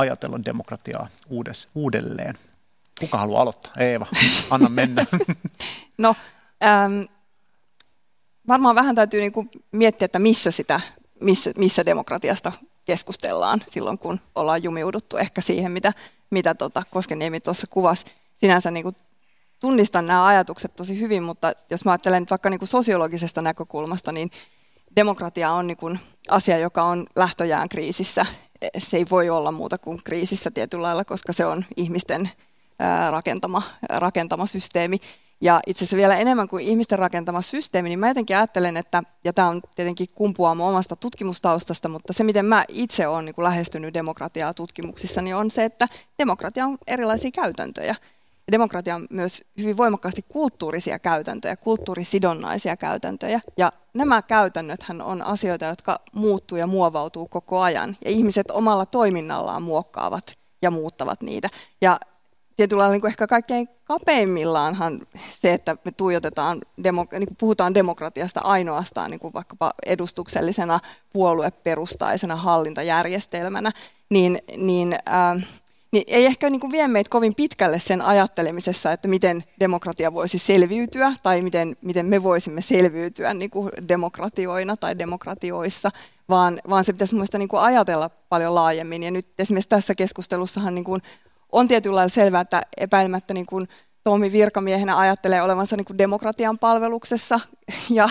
[0.00, 2.34] ajatella demokratiaa uudes, uudelleen.
[3.00, 3.72] Kuka haluaa aloittaa?
[3.76, 4.06] Eeva,
[4.50, 5.06] anna mennä.
[5.98, 6.16] no,
[6.64, 7.02] ähm,
[8.48, 10.80] varmaan vähän täytyy niinku miettiä, että missä, sitä,
[11.20, 12.52] missä, missä demokratiasta
[12.86, 15.92] keskustellaan silloin, kun ollaan jumiuduttu ehkä siihen, mitä,
[16.30, 18.04] mitä tota Koskeniemi tuossa kuvasi.
[18.34, 18.92] Sinänsä niinku
[19.60, 24.30] tunnistan nämä ajatukset tosi hyvin, mutta jos mä ajattelen vaikka niinku sosiologisesta näkökulmasta, niin
[24.96, 25.90] demokratia on niinku
[26.30, 28.26] asia, joka on lähtöjään kriisissä
[28.78, 32.30] se ei voi olla muuta kuin kriisissä tietyllä lailla, koska se on ihmisten
[33.10, 34.98] rakentama, rakentama systeemi.
[35.40, 39.32] Ja itse asiassa vielä enemmän kuin ihmisten rakentama systeemi, niin mä jotenkin ajattelen, että, ja
[39.32, 44.54] tämä on tietenkin kumpuaa omasta tutkimustaustasta, mutta se miten mä itse olen niin lähestynyt demokratiaa
[44.54, 45.88] tutkimuksissa, niin on se, että
[46.18, 47.94] demokratia on erilaisia käytäntöjä.
[48.50, 53.40] Demokratia on myös hyvin voimakkaasti kulttuurisia käytäntöjä, kulttuurisidonnaisia käytäntöjä.
[53.56, 57.96] Ja nämä käytännöthän on asioita, jotka muuttuu ja muovautuu koko ajan.
[58.04, 61.48] Ja ihmiset omalla toiminnallaan muokkaavat ja muuttavat niitä.
[61.80, 62.00] Ja
[62.56, 65.00] tietyllä lailla niin ehkä kaikkein kapeimmillaanhan
[65.42, 70.80] se, että me tuijotetaan, niin puhutaan demokratiasta ainoastaan niin kuin vaikkapa edustuksellisena
[71.12, 73.72] puolueperustaisena hallintajärjestelmänä,
[74.10, 75.46] niin, niin äh,
[75.92, 80.38] niin ei ehkä niin kuin vie meitä kovin pitkälle sen ajattelemisessa, että miten demokratia voisi
[80.38, 85.90] selviytyä tai miten, miten me voisimme selviytyä niin kuin demokratioina tai demokratioissa,
[86.28, 89.02] vaan, vaan se pitäisi mielestäni niin kuin ajatella paljon laajemmin.
[89.02, 91.02] Ja nyt esimerkiksi tässä keskustelussahan niin kuin
[91.52, 93.68] on tietyllä lailla selvää, että epäilemättä niin kuin
[94.04, 97.40] Tomi virkamiehenä ajattelee olevansa niin kuin demokratian palveluksessa
[97.90, 98.08] ja,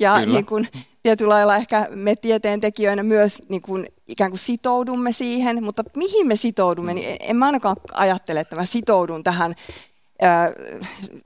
[0.00, 0.68] ja niin kuin
[1.02, 6.36] tietyllä lailla ehkä me tieteentekijöinä myös niin kuin, ikään kuin sitoudumme siihen, mutta mihin me
[6.36, 9.54] sitoudumme, niin en mä ainakaan ajattele, että mä sitoudun tähän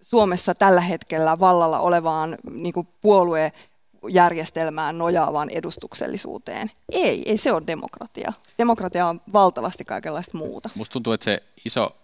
[0.01, 6.70] Suomessa tällä hetkellä vallalla olevaan niin kuin puoluejärjestelmään nojaavaan edustuksellisuuteen.
[6.93, 8.33] Ei, ei se ole demokratia.
[8.59, 10.70] Demokratia on valtavasti kaikenlaista muuta.
[10.74, 11.97] Musta tuntuu, että se iso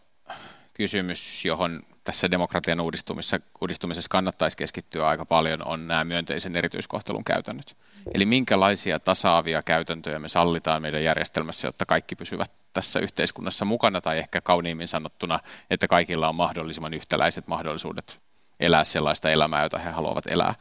[0.74, 7.76] kysymys, johon tässä demokratian uudistumisessa, uudistumisessa kannattaisi keskittyä aika paljon, on nämä myönteisen erityiskohtelun käytännöt.
[8.14, 14.18] Eli minkälaisia tasaavia käytäntöjä me sallitaan meidän järjestelmässä, jotta kaikki pysyvät tässä yhteiskunnassa mukana, tai
[14.18, 15.40] ehkä kauniimmin sanottuna,
[15.70, 18.22] että kaikilla on mahdollisimman yhtäläiset mahdollisuudet
[18.60, 20.54] elää sellaista elämää, jota he haluavat elää.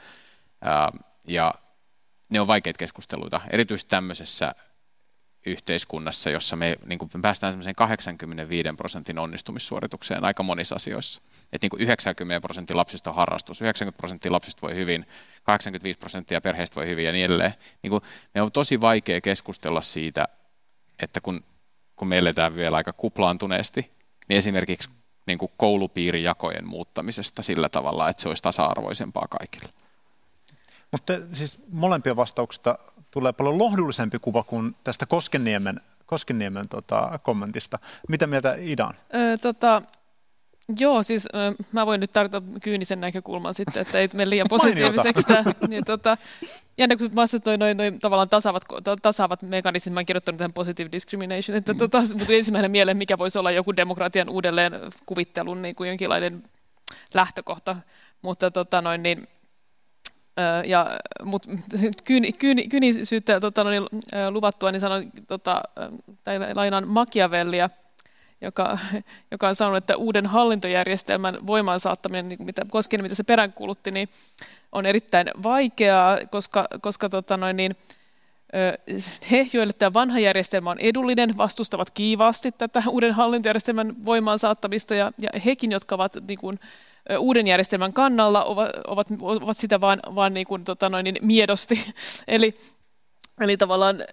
[1.27, 1.53] Ja
[2.29, 4.55] ne on vaikeita keskusteluita, erityisesti tämmöisessä
[5.45, 11.21] yhteiskunnassa, jossa me, niin kuin me päästään semmoiseen 85 prosentin onnistumissuoritukseen aika monissa asioissa.
[11.53, 15.05] Että niin kuin 90 prosenttia lapsista on harrastus, 90 prosenttia lapsista voi hyvin,
[15.43, 17.53] 85 prosenttia perheistä voi hyvin ja niin edelleen.
[17.83, 20.27] Niin kuin, me on tosi vaikea keskustella siitä,
[20.99, 21.43] että kun,
[21.95, 23.91] kun me eletään vielä aika kuplaantuneesti,
[24.29, 24.89] niin esimerkiksi
[25.27, 29.69] niin kuin koulupiirijakojen muuttamisesta sillä tavalla, että se olisi tasa-arvoisempaa kaikille.
[30.91, 32.77] Mutta siis molempien vastauksista
[33.11, 37.79] tulee paljon lohdullisempi kuva kuin tästä Koskenniemen, Koskenniemen tota, kommentista.
[38.09, 38.93] Mitä mieltä Idan?
[39.15, 39.81] Öö, tota,
[40.79, 45.23] Joo, siis äh, mä voin nyt tarjota kyynisen näkökulman sitten, että ei mene liian positiiviseksi.
[45.23, 46.17] Tämä, niin, tota,
[46.77, 48.63] jännä, kun mä noin, noin, noin tavallaan tasaavat,
[49.01, 51.79] tasaavat mekanismit, mä oon kirjoittanut tähän positive discrimination, että mm.
[51.79, 54.73] tota, mutta ensimmäinen mieleen, mikä voisi olla joku demokratian uudelleen
[55.05, 56.43] kuvittelun niin kuin jonkinlainen
[57.13, 57.75] lähtökohta,
[58.21, 59.27] mutta tota, noin, niin,
[60.65, 61.45] ja, mut,
[62.03, 63.83] kyyni, kyyni, kyynisyyttä tota, niin,
[64.29, 65.61] luvattua, niin sanon, tota,
[66.23, 67.69] tai lainaan Machiavellia,
[68.41, 68.77] joka,
[69.31, 74.09] joka on sanonut, että uuden hallintojärjestelmän voimaan saattaminen, niin mitä, koskien mitä se peräänkuulutti, niin
[74.71, 77.75] on erittäin vaikeaa, koska, koska tota, noin, niin,
[79.31, 85.11] he, joille tämä vanha järjestelmä on edullinen, vastustavat kiivaasti tätä uuden hallintojärjestelmän voimaan saattamista, ja,
[85.21, 86.59] ja hekin, jotka ovat niin kuin,
[87.19, 91.85] uuden järjestelmän kannalla ovat, ovat, ovat sitä vaan, vaan niin kuin, tota noin, niin miedosti.
[92.27, 92.57] eli,
[93.41, 94.03] eli tavallaan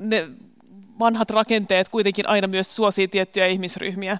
[0.00, 0.28] ne
[0.98, 4.18] vanhat rakenteet kuitenkin aina myös suosii tiettyjä ihmisryhmiä.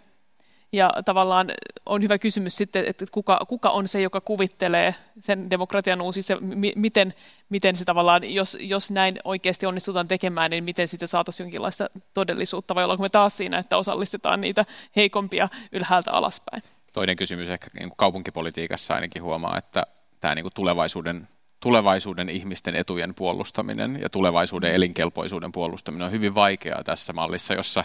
[0.73, 1.51] Ja tavallaan
[1.87, 6.37] on hyvä kysymys sitten, että kuka, kuka on se, joka kuvittelee sen demokratian uusi, se,
[6.77, 7.15] miten,
[7.49, 12.75] miten se tavallaan, jos, jos näin oikeasti onnistutaan tekemään, niin miten sitä saataisiin jonkinlaista todellisuutta,
[12.75, 14.65] vai ollaanko me taas siinä, että osallistetaan niitä
[14.97, 16.63] heikompia ylhäältä alaspäin
[16.93, 19.83] toinen kysymys ehkä niin kuin kaupunkipolitiikassa ainakin huomaa, että
[20.21, 21.29] tämä niin kuin tulevaisuuden,
[21.61, 27.85] tulevaisuuden ihmisten etujen puolustaminen ja tulevaisuuden elinkelpoisuuden puolustaminen on hyvin vaikeaa tässä mallissa, jossa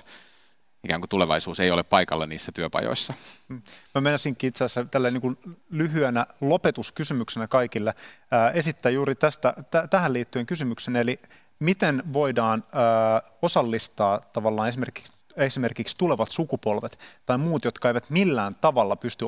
[0.84, 3.14] ikään kuin tulevaisuus ei ole paikalla niissä työpajoissa.
[3.48, 3.62] Mm.
[3.96, 5.38] Mä menisinkin itse asiassa tällä niin kuin
[5.70, 7.94] lyhyenä lopetuskysymyksenä kaikille
[8.32, 11.20] ää, esittää juuri tästä, t- tähän liittyen kysymyksen, eli
[11.60, 18.96] miten voidaan ää, osallistaa tavallaan esimerkiksi esimerkiksi tulevat sukupolvet tai muut, jotka eivät millään tavalla
[18.96, 19.26] pysty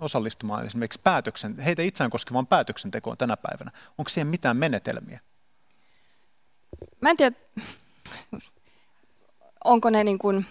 [0.00, 3.70] osallistumaan esimerkiksi päätöksen, heitä itseään koskevaan päätöksentekoon tänä päivänä.
[3.98, 5.20] Onko siihen mitään menetelmiä?
[7.00, 7.36] Mä en tiedä,
[9.64, 10.46] onko ne niin kuin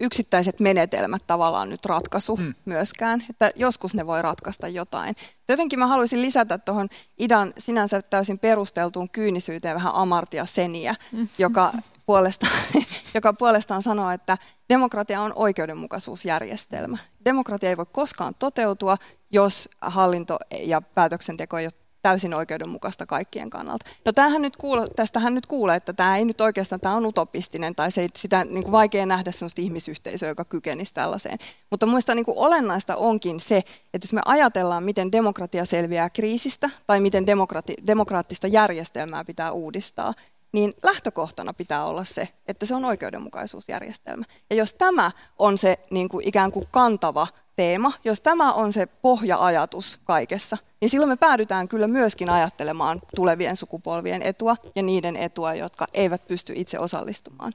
[0.00, 2.54] yksittäiset menetelmät tavallaan nyt ratkaisu hmm.
[2.64, 5.16] myöskään, että joskus ne voi ratkaista jotain.
[5.48, 11.28] Jotenkin mä haluaisin lisätä tuohon Idan sinänsä täysin perusteltuun kyynisyyteen vähän amartia seniä, hmm.
[11.38, 11.72] joka,
[12.06, 12.52] puolestaan,
[13.14, 16.98] joka puolestaan sanoo, että demokratia on oikeudenmukaisuusjärjestelmä.
[17.24, 18.96] Demokratia ei voi koskaan toteutua,
[19.30, 23.86] jos hallinto ja päätöksenteko ei ole täysin oikeudenmukaista kaikkien kannalta.
[24.04, 27.74] No tämähän nyt kuule, tästähän nyt kuulee, että tämä ei nyt oikeastaan, tämä on utopistinen
[27.74, 31.38] tai se, sitä niin kuin vaikea nähdä sellaista ihmisyhteisöä, joka kykenisi tällaiseen.
[31.70, 33.56] Mutta muista niin olennaista onkin se,
[33.94, 40.14] että jos me ajatellaan, miten demokratia selviää kriisistä tai miten demokrati, demokraattista järjestelmää pitää uudistaa,
[40.52, 44.24] niin lähtökohtana pitää olla se, että se on oikeudenmukaisuusjärjestelmä.
[44.50, 47.26] Ja jos tämä on se niin kuin ikään kuin kantava
[47.58, 53.56] teema, jos tämä on se pohja-ajatus kaikessa, niin silloin me päädytään kyllä myöskin ajattelemaan tulevien
[53.56, 57.52] sukupolvien etua ja niiden etua, jotka eivät pysty itse osallistumaan.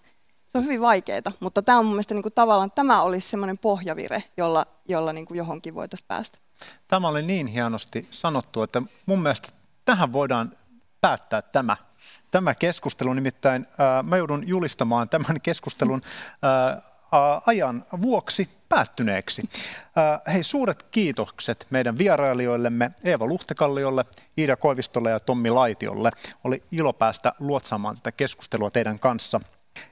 [0.47, 3.57] Se on hyvin vaikeaa, mutta tämä on mun mielestä niin kuin tavallaan tämä olisi semmoinen
[3.57, 6.37] pohjavire, jolla, jolla niin kuin johonkin voitaisiin päästä.
[6.87, 9.49] Tämä oli niin hienosti sanottu, että mun mielestä
[9.85, 10.51] tähän voidaan
[11.01, 11.77] päättää tämä
[12.31, 13.13] tämä keskustelu.
[13.13, 16.01] Nimittäin ää, mä joudun julistamaan tämän keskustelun
[16.41, 16.81] ää,
[17.45, 19.41] ajan vuoksi päättyneeksi.
[20.33, 24.05] Hei, suuret kiitokset meidän vierailijoillemme Eeva Luhtekalliolle,
[24.37, 26.11] Iida Koivistolle ja Tommi Laitiolle.
[26.43, 29.39] Oli ilo päästä luotsaamaan tätä keskustelua teidän kanssa.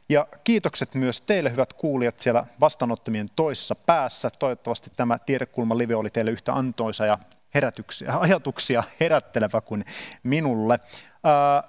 [0.09, 4.30] Ja kiitokset myös teille, hyvät kuulijat, siellä vastaanottamien toissa päässä.
[4.39, 7.17] Toivottavasti tämä Tiedekulma live oli teille yhtä antoisa ja
[7.55, 9.86] herätyksiä, ajatuksia herättelevä kuin
[10.24, 10.80] minulle.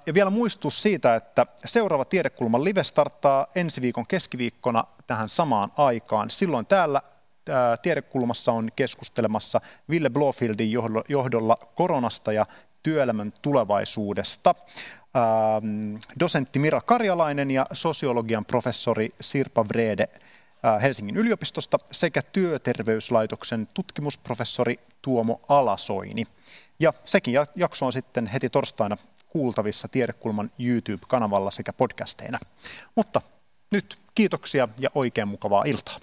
[0.05, 6.29] Ja vielä muistus siitä, että seuraava Tiedekulman live starttaa ensi viikon keskiviikkona tähän samaan aikaan.
[6.29, 7.01] Silloin täällä
[7.81, 10.71] Tiedekulmassa on keskustelemassa Ville Blofieldin
[11.09, 12.45] johdolla koronasta ja
[12.83, 14.55] työelämän tulevaisuudesta.
[16.19, 20.07] Dosentti Mira Karjalainen ja sosiologian professori Sirpa Vrede
[20.81, 26.27] Helsingin yliopistosta sekä työterveyslaitoksen tutkimusprofessori Tuomo Alasoini.
[26.79, 28.97] Ja sekin jakso on sitten heti torstaina
[29.33, 32.39] kuultavissa Tiedekulman YouTube-kanavalla sekä podcasteina.
[32.95, 33.21] Mutta
[33.71, 35.99] nyt kiitoksia ja oikein mukavaa iltaa.